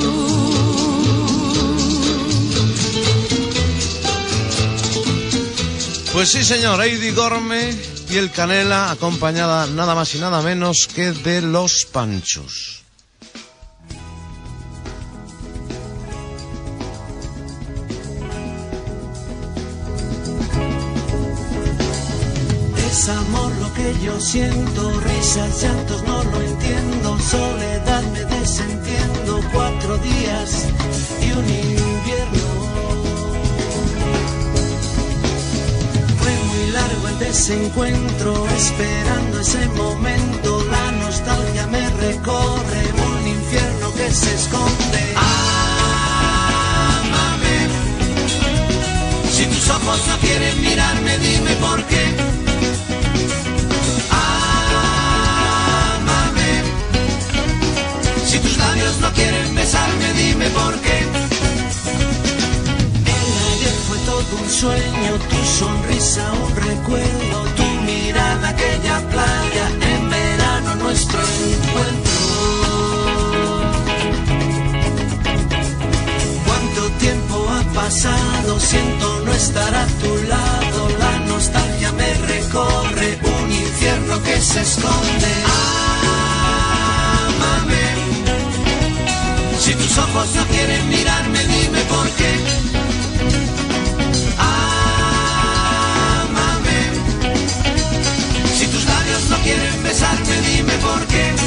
Pues 6.13 6.29
sí, 6.29 6.45
señor, 6.45 6.81
Heidi 6.81 7.11
Gorme, 7.13 7.75
piel 8.09 8.31
canela, 8.31 8.91
acompañada 8.91 9.67
nada 9.67 9.95
más 9.95 10.15
y 10.15 10.19
nada 10.19 10.43
menos 10.43 10.87
que 10.95 11.13
de 11.13 11.41
los 11.43 11.87
panchos. 11.91 12.82
Que 23.83 24.05
yo 24.05 24.21
siento, 24.21 25.01
risas, 25.01 25.63
llantos, 25.63 26.03
no 26.05 26.23
lo 26.23 26.41
entiendo, 26.41 27.19
soledad 27.19 28.03
me 28.13 28.25
desentiendo, 28.37 29.41
cuatro 29.53 29.99
días 29.99 30.67
y 31.21 31.33
un 31.33 31.45
invierno. 31.45 32.49
Fue 36.21 36.35
muy 36.51 36.71
largo 36.71 37.09
el 37.09 37.19
desencuentro, 37.19 38.47
esperando 38.57 39.41
ese 39.41 39.67
momento, 39.71 40.65
la 40.71 40.93
nostalgia 40.93 41.67
me 41.67 41.91
recorre, 42.07 42.83
un 43.11 43.27
infierno 43.27 43.93
que 43.95 44.13
se 44.13 44.35
esconde. 44.35 45.15
Ámame, 47.01 47.57
si 49.33 49.45
tus 49.47 49.69
ojos 49.71 50.07
no 50.09 50.17
quieren 50.19 50.61
mirarme, 50.63 51.19
dime 51.19 51.57
por 51.57 51.83
qué. 51.87 52.42
Labios 58.93 59.01
no 59.01 59.13
quieren 59.13 59.55
besarme, 59.55 60.13
dime 60.15 60.49
por 60.51 60.75
qué. 60.81 60.99
El 63.07 63.35
ayer 63.53 63.75
fue 63.89 63.99
todo 63.99 64.43
un 64.43 64.51
sueño, 64.51 65.13
tu 65.31 65.37
sonrisa 65.59 66.33
un 66.33 66.57
recuerdo, 66.57 67.45
tu 67.57 67.63
mirada 67.85 68.49
aquella 68.49 69.01
playa, 69.11 69.69
en 69.93 70.11
verano 70.11 70.75
nuestro 70.77 71.21
encuentro. 71.21 72.13
¿Cuánto 76.47 76.91
tiempo 76.99 77.47
ha 77.51 77.63
pasado? 77.75 78.61
Siento 78.61 79.23
no 79.25 79.33
estar 79.33 79.75
a 79.75 79.87
tu 79.87 80.15
lado, 80.29 80.89
la 80.99 81.19
nostalgia 81.27 81.93
me 81.93 82.15
recorre, 82.15 83.19
un 83.23 83.53
infierno 83.53 84.23
que 84.23 84.41
se 84.41 84.61
esconde. 84.61 85.33
Ámame. 85.45 85.82
Tus 89.95 90.05
ojos 90.05 90.35
no 90.35 90.47
quieren 90.47 90.89
mirarme, 90.89 91.39
dime 91.39 91.81
por 91.83 92.09
qué. 92.13 92.33
Ámame. 96.19 96.81
Si 98.57 98.67
tus 98.69 98.85
labios 98.87 99.29
no 99.29 99.37
quieren 99.39 99.83
besarme, 99.83 100.41
dime 100.49 100.73
por 100.79 101.07
qué. 101.09 101.42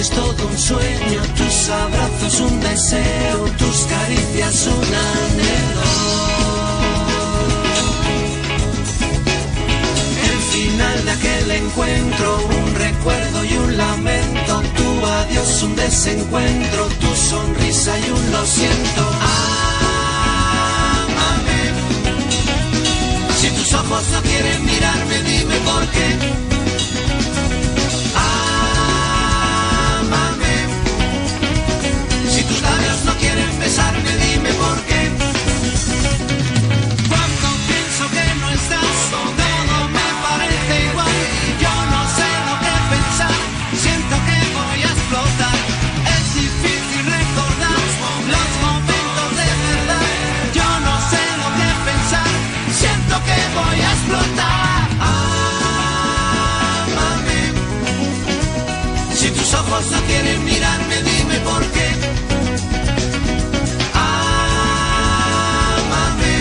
Es 0.00 0.10
todo 0.10 0.46
un 0.46 0.58
sueño. 0.58 1.20
Tus 1.36 1.68
abrazos, 1.68 2.40
un 2.40 2.60
deseo. 2.60 3.44
Tus 3.58 3.86
caricias, 3.86 4.66
un 4.66 4.94
anhelo. 5.10 5.88
El 10.30 10.40
final 10.54 11.04
de 11.04 11.10
aquel 11.10 11.50
encuentro, 11.50 12.38
un 12.62 12.74
recuerdo 12.74 13.44
y 13.44 13.52
un 13.58 13.76
lamento. 13.76 14.62
Tu 14.76 15.06
adiós, 15.06 15.62
un 15.64 15.76
desencuentro. 15.76 16.86
Tu 17.00 17.14
sonrisa 17.14 17.98
y 17.98 18.10
un 18.10 18.32
lo 18.32 18.46
siento. 18.46 19.02
Ámame. 21.04 21.60
Si 23.38 23.50
tus 23.50 23.74
ojos 23.74 24.02
no 24.12 24.22
quieren 24.22 24.64
mirarme, 24.64 25.22
dime 25.24 25.56
por 25.70 25.86
qué. 25.88 26.39
No 59.90 60.00
quieren 60.06 60.44
mirarme, 60.44 60.96
dime 61.02 61.40
por 61.40 61.64
qué. 61.72 61.88
Ámame. 65.54 66.34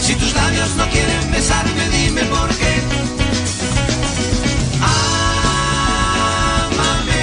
Si 0.00 0.14
tus 0.14 0.34
labios 0.34 0.76
no 0.76 0.86
quieren 0.88 1.30
besarme, 1.30 1.88
dime 1.88 2.22
por 2.24 2.48
qué. 2.60 2.74
Ámame. 6.60 7.22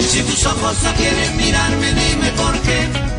Si 0.00 0.22
tus 0.22 0.46
ojos 0.46 0.82
no 0.82 0.92
quieren 0.94 1.36
mirarme, 1.36 1.94
dime 1.94 2.32
por 2.32 2.58
qué. 2.62 3.11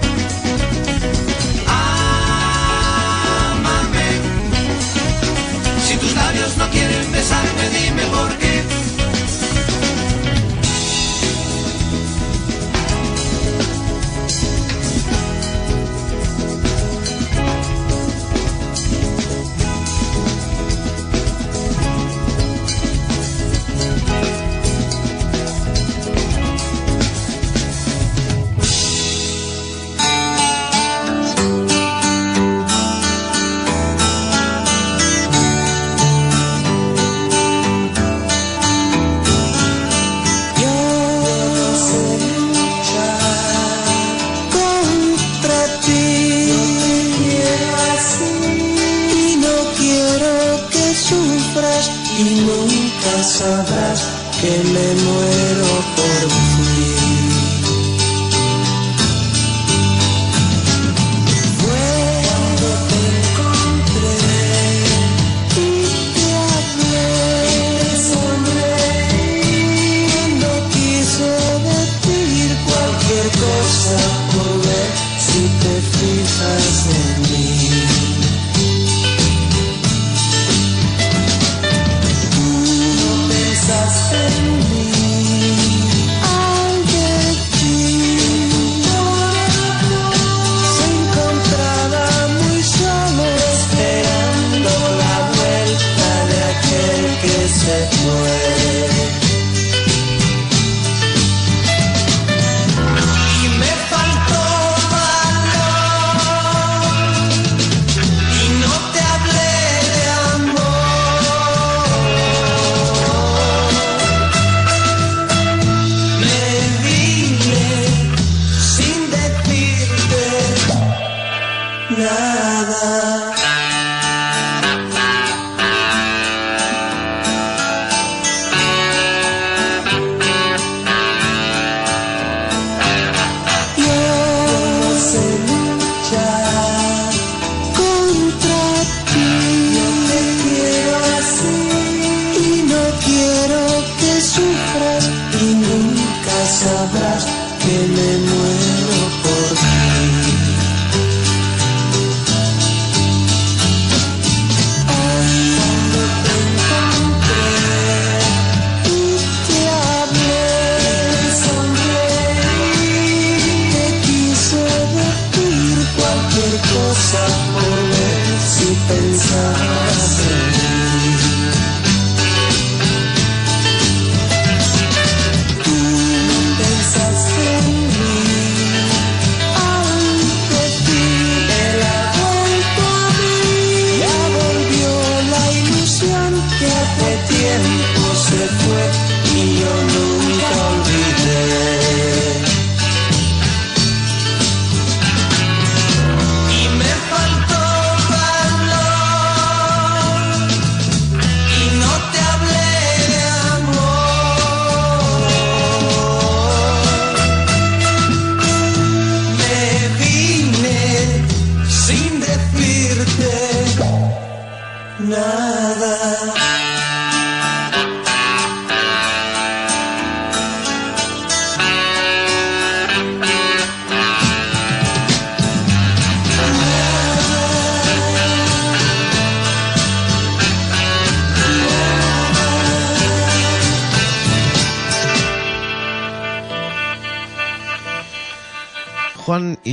your 189.44 189.84
new 189.88 190.13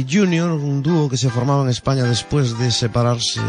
Junior, 0.09 0.51
un 0.51 0.82
dúo 0.82 1.09
que 1.09 1.16
se 1.16 1.30
formaba 1.30 1.62
en 1.62 1.70
España 1.70 2.05
después 2.05 2.59
de 2.59 2.70
separarse 2.70 3.40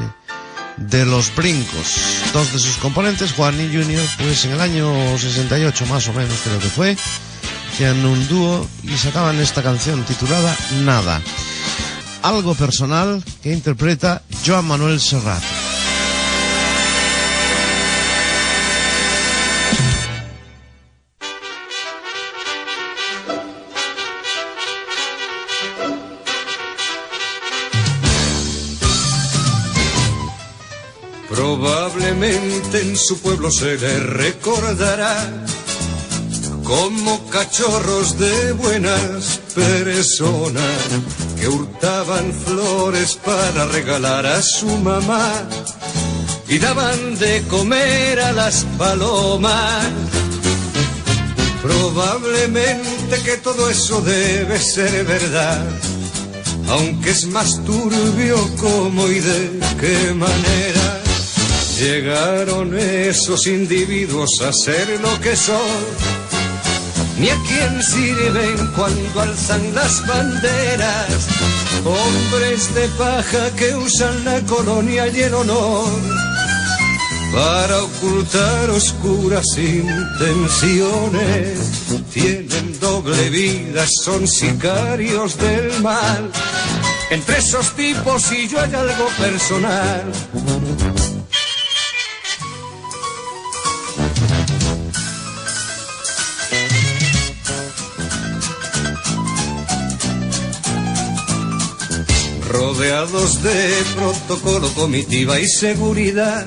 de 0.77 1.05
los 1.05 1.33
Brincos. 1.35 1.95
Dos 2.33 2.51
de 2.53 2.59
sus 2.59 2.77
componentes, 2.77 3.33
Juan 3.33 3.59
y 3.59 3.67
Junior, 3.67 4.03
pues 4.17 4.45
en 4.45 4.51
el 4.51 4.61
año 4.61 5.17
68 5.17 5.85
más 5.87 6.07
o 6.07 6.13
menos 6.13 6.39
creo 6.43 6.59
que 6.59 6.69
fue, 6.69 6.97
hacían 7.71 8.05
un 8.05 8.27
dúo 8.27 8.67
y 8.83 8.97
sacaban 8.97 9.39
esta 9.39 9.61
canción 9.61 10.03
titulada 10.03 10.55
Nada. 10.83 11.21
Algo 12.23 12.55
personal 12.55 13.23
que 13.41 13.51
interpreta 13.51 14.21
Joan 14.45 14.65
Manuel 14.65 14.99
Serrat. 14.99 15.60
En 32.23 32.95
su 32.95 33.19
pueblo 33.19 33.49
se 33.49 33.77
le 33.77 33.99
recordará 33.99 35.27
como 36.63 37.27
cachorros 37.31 38.19
de 38.19 38.51
buenas 38.51 39.39
personas 39.55 40.77
que 41.39 41.47
hurtaban 41.47 42.31
flores 42.31 43.17
para 43.25 43.65
regalar 43.65 44.27
a 44.27 44.39
su 44.43 44.67
mamá 44.67 45.31
y 46.47 46.59
daban 46.59 47.17
de 47.17 47.41
comer 47.47 48.19
a 48.19 48.33
las 48.33 48.65
palomas. 48.77 49.87
Probablemente 51.63 53.19
que 53.25 53.37
todo 53.37 53.67
eso 53.67 53.99
debe 54.01 54.59
ser 54.59 55.05
verdad, 55.05 55.65
aunque 56.69 57.09
es 57.09 57.25
más 57.25 57.63
turbio 57.65 58.37
cómo 58.57 59.07
y 59.07 59.19
de 59.19 59.59
qué 59.79 60.13
manera 60.13 61.00
llegaron 61.81 62.77
esos 62.77 63.47
individuos 63.47 64.39
a 64.41 64.53
ser 64.53 64.99
lo 65.01 65.19
que 65.19 65.35
son 65.35 65.57
ni 67.17 67.27
a 67.29 67.35
quién 67.47 67.81
sirven 67.81 68.67
cuando 68.75 69.21
alzan 69.21 69.73
las 69.73 70.05
banderas. 70.05 71.27
Hombres 71.83 72.75
de 72.75 72.87
paja 72.89 73.49
que 73.55 73.73
usan 73.75 74.23
la 74.25 74.39
colonia 74.41 75.07
y 75.07 75.21
el 75.21 75.33
honor 75.33 75.89
para 77.33 77.81
ocultar 77.81 78.69
oscuras 78.69 79.57
intenciones. 79.57 81.57
Tienen 82.13 82.79
doble 82.79 83.31
vida, 83.31 83.87
son 83.87 84.27
sicarios 84.27 85.35
del 85.37 85.81
mal. 85.81 86.29
Entre 87.09 87.39
esos 87.39 87.75
tipos 87.75 88.31
y 88.31 88.47
yo 88.47 88.59
hay 88.59 88.71
algo 88.73 89.07
personal. 89.19 90.11
Rodeados 102.51 103.41
de 103.41 103.83
protocolo, 103.95 104.69
comitiva 104.73 105.39
y 105.39 105.47
seguridad. 105.47 106.45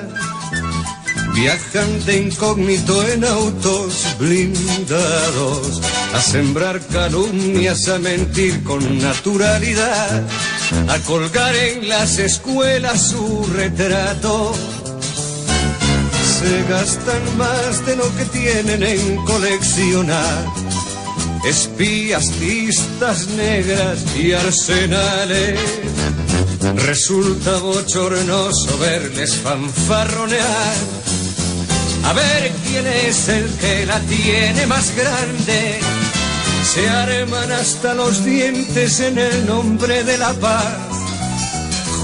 Viajan 1.34 2.04
de 2.04 2.18
incógnito 2.18 3.06
en 3.08 3.24
autos 3.24 4.06
blindados, 4.18 5.80
a 6.14 6.20
sembrar 6.20 6.80
calumnias, 6.86 7.88
a 7.88 7.98
mentir 7.98 8.62
con 8.62 8.98
naturalidad, 8.98 10.22
a 10.88 10.98
colgar 11.00 11.56
en 11.56 11.88
las 11.88 12.18
escuelas 12.18 13.08
su 13.10 13.46
retrato. 13.52 14.54
Se 16.38 16.62
gastan 16.68 17.36
más 17.36 17.84
de 17.86 17.96
lo 17.96 18.16
que 18.16 18.24
tienen 18.26 18.82
en 18.82 19.16
coleccionar 19.24 20.63
espías, 21.46 22.36
listas 22.40 23.28
negras 23.28 24.04
y 24.16 24.32
arsenales. 24.32 25.60
Resulta 26.76 27.58
bochornoso 27.58 28.78
verles 28.78 29.36
fanfarronear. 29.36 30.74
A 32.04 32.12
ver 32.12 32.52
quién 32.66 32.86
es 32.86 33.28
el 33.28 33.48
que 33.60 33.86
la 33.86 34.00
tiene 34.00 34.66
más 34.66 34.94
grande. 34.96 35.80
Se 36.74 36.88
arman 36.88 37.52
hasta 37.52 37.94
los 37.94 38.24
dientes 38.24 39.00
en 39.00 39.18
el 39.18 39.46
nombre 39.46 40.04
de 40.04 40.18
la 40.18 40.32
paz. 40.34 40.76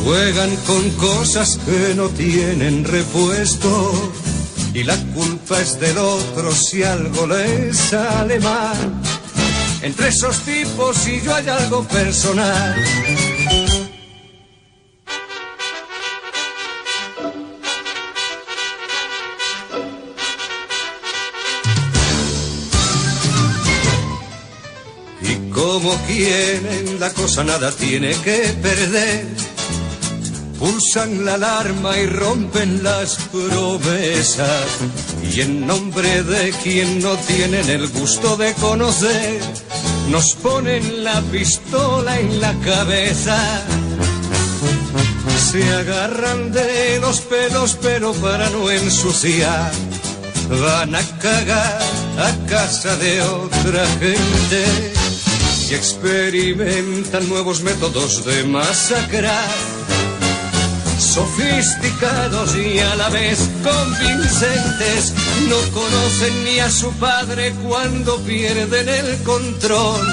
Juegan 0.04 0.54
con 0.66 0.90
cosas 0.90 1.58
que 1.64 1.94
no 1.94 2.08
tienen 2.08 2.84
repuesto. 2.84 4.12
Y 4.72 4.84
la 4.84 4.96
culpa 5.14 5.60
es 5.60 5.80
del 5.80 5.98
otro 5.98 6.52
si 6.54 6.82
algo 6.82 7.26
les 7.26 7.76
sale 7.76 8.38
mal. 8.40 9.19
Entre 9.82 10.08
esos 10.08 10.40
tipos 10.40 11.08
y 11.08 11.22
yo 11.22 11.34
hay 11.34 11.48
algo 11.48 11.82
personal. 11.84 12.76
Y 25.22 25.50
como 25.50 25.96
quieren 26.06 27.00
la 27.00 27.10
cosa 27.14 27.42
nada 27.42 27.72
tiene 27.72 28.10
que 28.22 28.54
perder. 28.60 29.49
Pulsan 30.60 31.24
la 31.24 31.34
alarma 31.34 31.96
y 31.96 32.04
rompen 32.04 32.82
las 32.82 33.16
promesas. 33.32 34.66
Y 35.32 35.40
en 35.40 35.66
nombre 35.66 36.22
de 36.22 36.52
quien 36.62 37.00
no 37.00 37.16
tienen 37.16 37.70
el 37.70 37.88
gusto 37.88 38.36
de 38.36 38.52
conocer, 38.52 39.40
nos 40.10 40.34
ponen 40.34 41.02
la 41.02 41.22
pistola 41.22 42.20
en 42.20 42.42
la 42.42 42.52
cabeza. 42.60 43.38
Se 45.50 45.64
agarran 45.72 46.52
de 46.52 46.98
los 47.00 47.22
pelos 47.22 47.78
pero 47.80 48.12
para 48.12 48.50
no 48.50 48.70
ensuciar, 48.70 49.72
van 50.60 50.94
a 50.94 51.02
cagar 51.20 51.80
a 52.18 52.46
casa 52.46 52.96
de 52.96 53.22
otra 53.22 53.86
gente 53.98 54.92
y 55.70 55.74
experimentan 55.74 57.26
nuevos 57.30 57.62
métodos 57.62 58.26
de 58.26 58.44
masacrar. 58.44 59.48
Sofisticados 61.20 62.56
y 62.56 62.78
a 62.78 62.96
la 62.96 63.10
vez 63.10 63.50
convincentes, 63.62 65.12
no 65.50 65.56
conocen 65.78 66.44
ni 66.44 66.60
a 66.60 66.70
su 66.70 66.90
padre 66.92 67.52
cuando 67.62 68.18
pierden 68.22 68.88
el 68.88 69.22
control. 69.22 70.06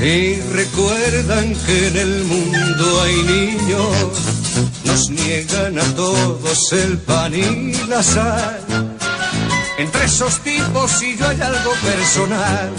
Ni 0.00 0.34
recuerdan 0.52 1.54
que 1.54 1.88
en 1.88 1.96
el 1.96 2.24
mundo 2.24 3.02
hay 3.02 3.22
niños, 3.22 4.18
nos 4.84 5.10
niegan 5.10 5.78
a 5.78 5.84
todos 5.94 6.72
el 6.72 6.98
pan 6.98 7.32
y 7.32 7.72
la 7.86 8.02
sal. 8.02 8.96
Entre 9.78 10.04
esos 10.06 10.40
tipos 10.40 11.02
y 11.04 11.16
yo 11.16 11.28
hay 11.28 11.40
algo 11.40 11.70
personal. 11.84 12.72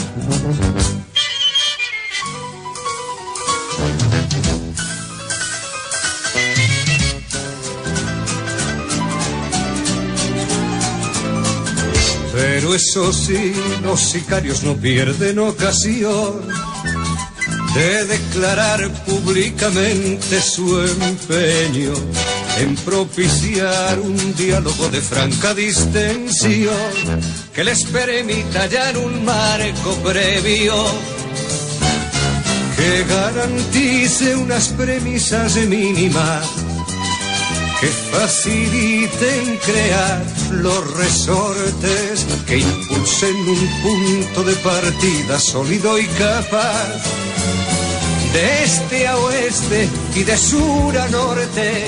Pero 12.56 12.74
eso 12.74 13.12
sí, 13.12 13.52
los 13.84 14.00
sicarios 14.00 14.64
no 14.64 14.78
pierden 14.78 15.40
ocasión 15.40 16.40
de 17.74 18.06
declarar 18.06 18.90
públicamente 19.04 20.42
su 20.42 20.80
empeño 20.80 21.92
en 22.58 22.78
propiciar 22.78 24.00
un 24.00 24.34
diálogo 24.36 24.88
de 24.88 25.02
franca 25.02 25.54
distensión. 25.54 26.74
Que 27.54 27.66
les 27.66 27.84
permita 27.84 28.62
hallar 28.62 29.00
un 29.00 29.26
marco 29.26 29.94
previo 29.96 30.76
que 32.78 33.04
garantice 33.04 34.34
unas 34.34 34.70
premisas 34.70 35.58
mínimas 35.58 36.65
que 37.86 37.92
faciliten 37.92 39.58
crear 39.58 40.26
los 40.50 40.98
resortes 40.98 42.26
que 42.48 42.58
impulsen 42.58 43.36
un 43.36 43.70
punto 43.84 44.44
de 44.44 44.56
partida 44.56 45.40
sólido 45.40 46.00
y 46.00 46.08
capaz 46.08 47.04
de 48.34 48.64
este 48.64 49.08
a 49.08 49.18
oeste 49.18 49.88
y 50.16 50.24
de 50.24 50.36
sur 50.36 50.98
a 50.98 51.08
norte, 51.10 51.86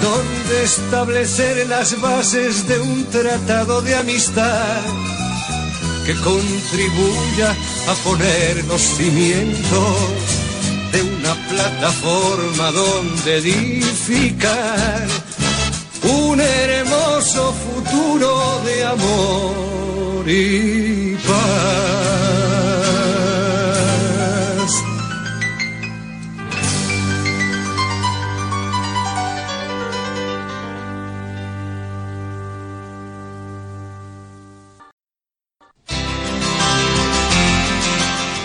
donde 0.00 0.62
establecer 0.62 1.66
las 1.66 2.00
bases 2.00 2.68
de 2.68 2.78
un 2.78 3.04
tratado 3.06 3.82
de 3.82 3.96
amistad 3.96 4.82
que 6.06 6.14
contribuya 6.14 7.56
a 7.88 7.94
poner 8.04 8.64
los 8.66 8.82
cimientos 8.82 9.96
de 10.92 11.02
una 11.02 11.34
plataforma 11.48 12.70
donde 12.70 13.38
edificar 13.38 15.08
un 16.02 16.40
hermoso 16.40 17.52
futuro 17.52 18.60
de 18.64 18.84
amor 18.84 20.28
y 20.28 21.16
paz. 21.26 22.00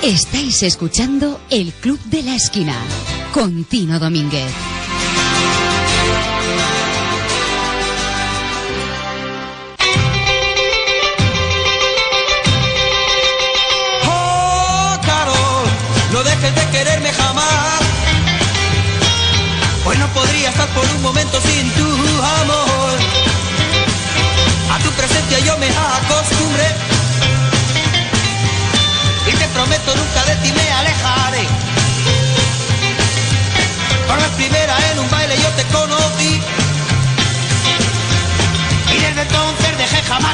Estáis 0.04 0.62
escuchando 0.62 1.40
el 1.50 1.74
Club 1.74 2.00
de 2.06 2.22
la 2.22 2.36
Esquina 2.36 2.76
con 3.34 3.64
Tino 3.64 3.98
Domínguez. 4.00 4.75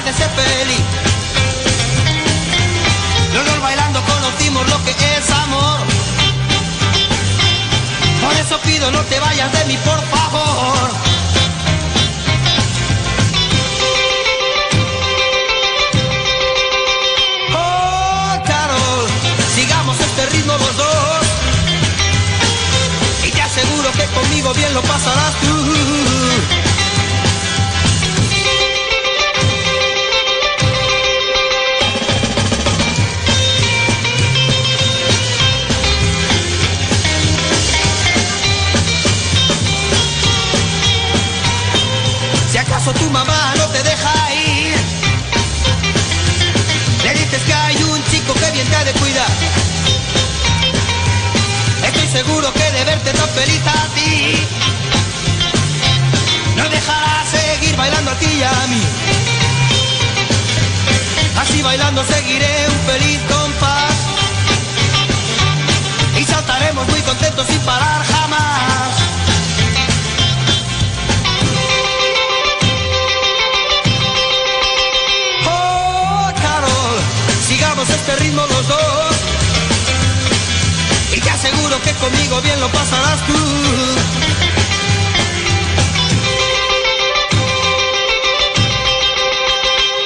De 0.06 0.14
ser 0.14 0.30
feliz. 0.32 0.82
Los 3.34 3.62
bailando 3.62 4.02
conocimos 4.04 4.68
lo 4.70 4.84
que 4.84 4.92
es 4.92 5.30
amor. 5.30 5.80
Por 8.24 8.34
eso 8.34 8.60
pido 8.62 8.90
no 8.92 9.00
te 9.02 9.20
vayas 9.20 9.52
de 9.52 9.66
mí, 9.66 9.78
por 9.86 10.02
favor. 10.08 10.90
Oh, 17.54 18.44
Carol, 18.46 19.08
sigamos 19.56 20.00
este 20.00 20.26
ritmo 20.28 20.54
los 20.54 20.78
dos. 20.78 21.26
Y 23.24 23.32
te 23.32 23.42
aseguro 23.42 23.92
que 23.92 24.06
conmigo 24.08 24.54
bien 24.54 24.74
lo 24.74 24.82
pasarás 24.82 25.34
tú. 25.42 26.11
Feliz 53.42 53.62
a 53.66 53.88
ti, 53.96 54.36
no 56.58 56.70
dejará 56.70 57.26
seguir 57.26 57.76
bailando 57.76 58.12
a 58.12 58.16
ti 58.20 58.28
y 58.28 58.44
a 58.44 58.68
mí. 58.72 58.84
Así 61.42 61.62
bailando 61.64 62.04
seguiré 62.04 62.54
un 62.70 62.80
feliz 62.92 63.20
compás 63.34 63.96
y 66.20 66.24
saltaremos 66.24 66.88
muy 66.88 67.02
contentos 67.02 67.48
sin 67.48 67.62
parar 67.62 68.06
jamás. 68.14 68.92
Oh, 75.48 76.32
Carol, 76.44 77.00
sigamos 77.48 77.90
este 77.90 78.16
ritmo 78.18 78.46
los 78.46 78.68
dos. 78.68 79.01
Aseguro 81.44 81.82
que 81.82 81.92
conmigo 81.94 82.40
bien 82.42 82.60
lo 82.60 82.68
pasarás 82.68 83.20
tú. 83.26 83.34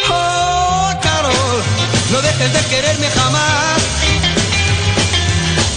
Oh, 0.09 0.93
Carol, 1.01 1.63
no 2.13 2.21
dejes 2.21 2.53
de 2.53 2.59
quererme 2.69 3.07
jamás. 3.09 3.81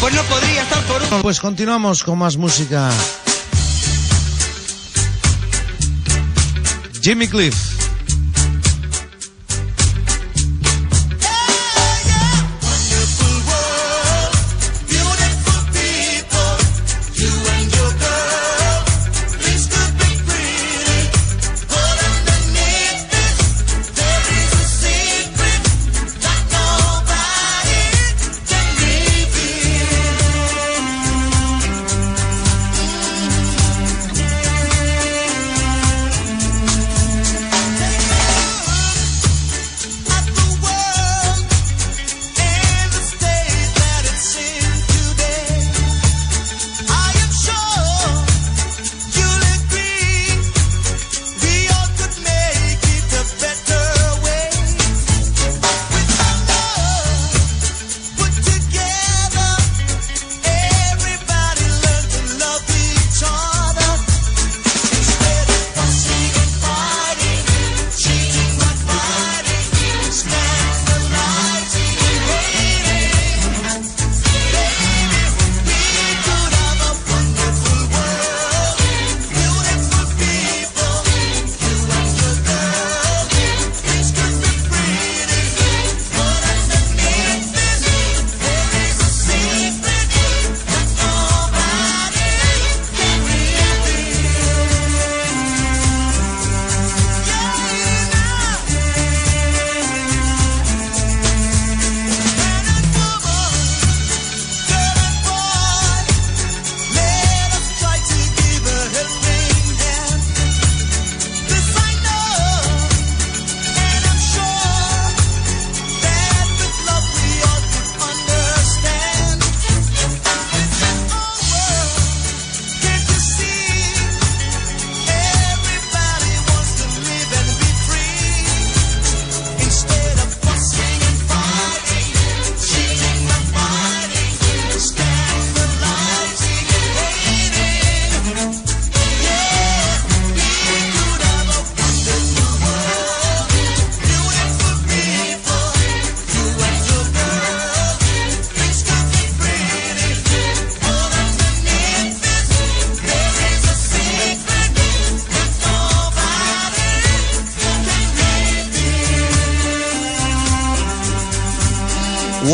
Pues 0.01 0.15
no 0.15 0.23
podría 0.23 0.63
estar 0.63 0.81
por 0.85 1.03
un... 1.03 1.23
Pues 1.23 1.41
continuamos 1.41 2.05
con 2.05 2.19
más 2.19 2.37
música. 2.37 2.91
Jimmy 7.03 7.27
Cliff. 7.27 7.78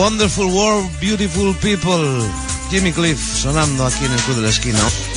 Wonderful 0.05 0.49
World, 0.53 0.91
Beautiful 1.01 1.55
People. 1.63 2.21
Jimmy 2.69 2.93
Cliff 2.93 3.19
sonando 3.19 3.87
aquí 3.87 4.05
en 4.05 4.13
el 4.13 4.21
Club 4.21 4.37
de 4.37 4.43
la 4.43 4.51
Esquina. 4.51 5.14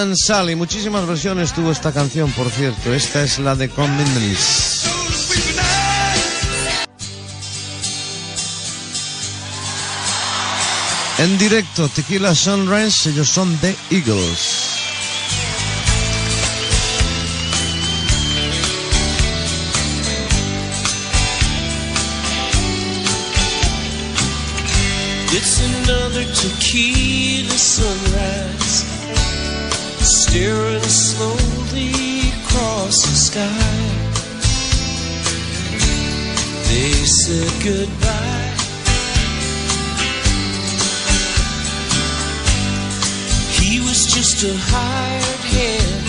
Can 0.00 0.16
Sally. 0.16 0.56
Muchísimas 0.56 1.06
versiones 1.06 1.52
tuvo 1.52 1.70
esta 1.70 1.92
canción, 1.92 2.32
por 2.32 2.48
cierto. 2.50 2.94
Esta 2.94 3.22
es 3.22 3.38
la 3.38 3.54
de 3.54 3.68
Convenience. 3.68 4.88
En 11.18 11.36
directo, 11.36 11.86
Tequila 11.90 12.34
Sunrise, 12.34 13.10
ellos 13.10 13.28
son 13.28 13.54
The 13.58 13.76
Eagles. 13.90 14.70
It's 25.32 25.60
another 25.60 26.24
tequila 26.24 27.58
sunrise. 27.58 28.59
Staring 30.30 30.80
slowly 30.82 31.90
across 32.38 33.02
the 33.02 33.16
sky. 33.18 33.74
They 36.68 36.92
said 37.04 37.50
goodbye. 37.66 38.54
He 43.58 43.80
was 43.80 44.06
just 44.06 44.44
a 44.44 44.54
hired 44.70 45.42
hand 45.50 46.06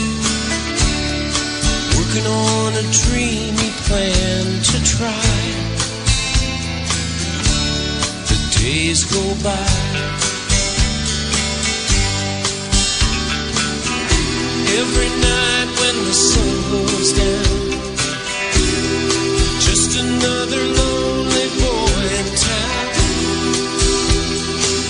Working 1.98 2.28
on 2.28 2.74
a 2.76 2.86
dream 3.02 3.58
he 3.58 3.72
planned 3.90 4.64
to 4.66 4.78
try. 4.86 5.34
The 8.30 8.60
days 8.60 9.04
go 9.04 9.34
by. 9.44 9.91
every 14.80 15.10
night 15.10 15.68
when 15.80 15.96
the 16.06 16.14
sun 16.14 16.56
goes 16.72 17.12
down. 17.14 17.60
Just 19.60 20.00
another 20.00 20.64
lonely 20.80 21.48
boy 21.60 22.02
in 22.20 22.28
town, 22.50 22.88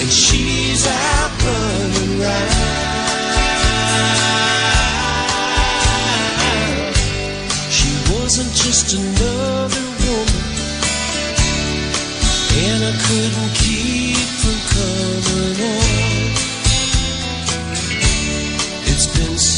and 0.02 0.12
she's 0.12 0.86
out 0.88 1.32
running 1.46 2.20
round. 2.20 2.62
She 7.78 7.90
wasn't 8.14 8.54
just 8.54 8.94
another 8.94 9.86
woman, 10.06 10.44
and 12.66 12.80
I 12.84 12.94
couldn't. 13.06 13.51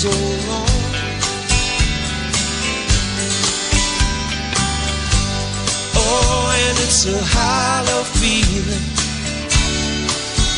So 0.04 0.10
long. 0.10 0.68
Oh, 5.96 6.52
and 6.66 6.78
it's 6.86 7.06
a 7.06 7.20
hollow 7.24 8.04
feeling 8.20 8.86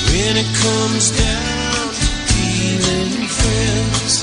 when 0.10 0.34
it 0.41 0.50
comes 0.66 1.12
down 1.12 1.86
to 1.93 2.06
feeling 2.34 3.28
friends. 3.39 4.14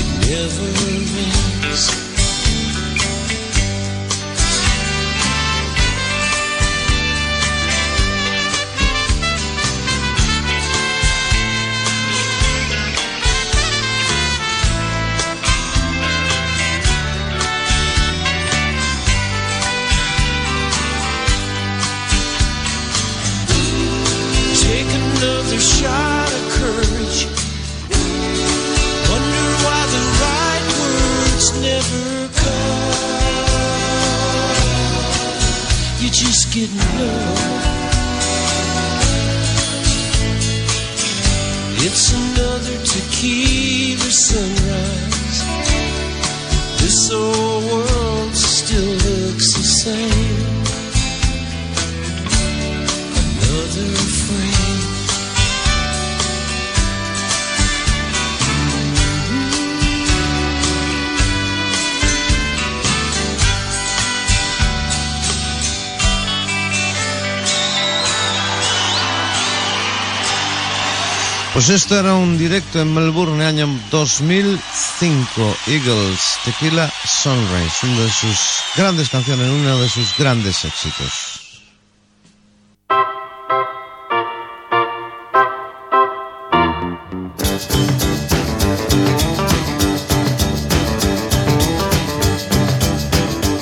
It 0.00 0.08
never 0.30 0.68
ends. 1.66 2.05
Shot 25.66 26.30
of 26.38 26.44
courage. 26.58 27.26
Wonder 29.10 29.46
why 29.64 29.82
the 29.94 30.02
right 30.22 30.64
words 30.78 31.46
never 31.60 32.06
come. 32.42 32.96
You 36.00 36.08
just 36.10 36.54
get 36.54 36.70
numb. 36.70 37.66
It's 41.86 42.06
another 42.12 42.76
tequila 42.84 44.10
sunrise. 44.28 45.38
This 46.80 47.10
old 47.10 47.64
world 47.64 48.34
still 48.36 48.92
looks 49.08 49.48
the 49.58 49.66
same. 49.82 50.64
Another 53.42 53.90
frame. 54.22 54.85
Pues 71.56 71.70
esto 71.70 71.98
era 71.98 72.14
un 72.14 72.36
directo 72.36 72.82
en 72.82 72.92
Melbourne 72.92 73.42
año 73.42 73.66
2005. 73.90 75.56
Eagles, 75.66 76.20
Tequila 76.44 76.92
Sunrise, 77.02 77.86
una 77.86 78.02
de 78.02 78.10
sus 78.10 78.38
grandes 78.76 79.08
canciones, 79.08 79.48
uno 79.48 79.78
de 79.78 79.88
sus 79.88 80.14
grandes 80.18 80.62
éxitos. 80.66 81.46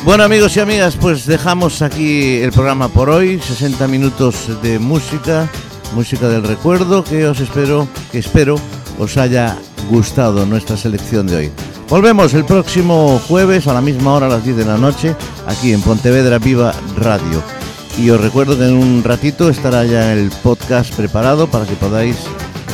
Bueno 0.04 0.24
amigos 0.24 0.56
y 0.56 0.60
amigas, 0.60 0.96
pues 1.00 1.26
dejamos 1.26 1.80
aquí 1.80 2.38
el 2.38 2.50
programa 2.50 2.88
por 2.88 3.08
hoy, 3.08 3.40
60 3.40 3.86
minutos 3.86 4.60
de 4.62 4.80
música, 4.80 5.48
música 5.94 6.28
del 6.28 6.42
recuerdo 6.42 7.04
que 7.04 7.26
os 7.26 7.40
espero, 7.40 7.88
que 8.10 8.18
espero 8.18 8.56
os 8.98 9.16
haya 9.16 9.56
gustado 9.90 10.46
nuestra 10.46 10.76
selección 10.76 11.26
de 11.26 11.36
hoy. 11.36 11.52
Volvemos 11.88 12.34
el 12.34 12.44
próximo 12.44 13.20
jueves 13.28 13.66
a 13.66 13.74
la 13.74 13.80
misma 13.80 14.14
hora, 14.14 14.26
a 14.26 14.30
las 14.30 14.44
10 14.44 14.56
de 14.56 14.64
la 14.64 14.76
noche, 14.76 15.14
aquí 15.46 15.72
en 15.72 15.82
Pontevedra 15.82 16.38
Viva 16.38 16.74
Radio. 16.96 17.42
Y 17.98 18.10
os 18.10 18.20
recuerdo 18.20 18.58
que 18.58 18.64
en 18.64 18.74
un 18.74 19.04
ratito 19.04 19.48
estará 19.48 19.84
ya 19.84 20.12
el 20.12 20.30
podcast 20.42 20.92
preparado 20.94 21.46
para 21.46 21.66
que 21.66 21.74
podáis 21.74 22.16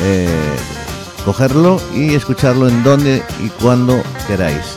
eh, 0.03 0.27
cogerlo 1.25 1.79
y 1.93 2.15
escucharlo 2.15 2.67
en 2.67 2.83
donde 2.83 3.21
y 3.43 3.49
cuando 3.61 4.01
queráis. 4.27 4.75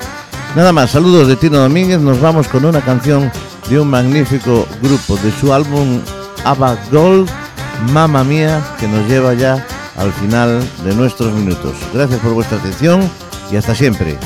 Nada 0.55 0.73
más, 0.73 0.91
saludos 0.91 1.27
de 1.29 1.37
Tino 1.37 1.59
Domínguez. 1.59 2.01
Nos 2.01 2.21
vamos 2.21 2.47
con 2.49 2.65
una 2.65 2.81
canción 2.81 3.31
de 3.69 3.81
un 3.81 3.89
magnífico 3.89 4.67
grupo 4.83 5.17
de 5.17 5.33
su 5.33 5.53
álbum 5.53 6.01
Ava 6.45 6.77
Gold, 6.93 7.31
Mamma 7.93 8.25
Mía, 8.25 8.63
que 8.79 8.89
nos 8.89 9.09
lleva 9.09 9.35
ya 9.35 9.65
al 9.97 10.13
final 10.13 10.61
de 10.85 10.95
nuestros 10.95 11.33
minutos. 11.33 11.75
Gracias 11.93 12.21
por 12.21 12.33
vuestra 12.33 12.59
atención 12.59 13.09
y 13.51 13.57
hasta 13.57 13.75
siempre. 13.75 14.19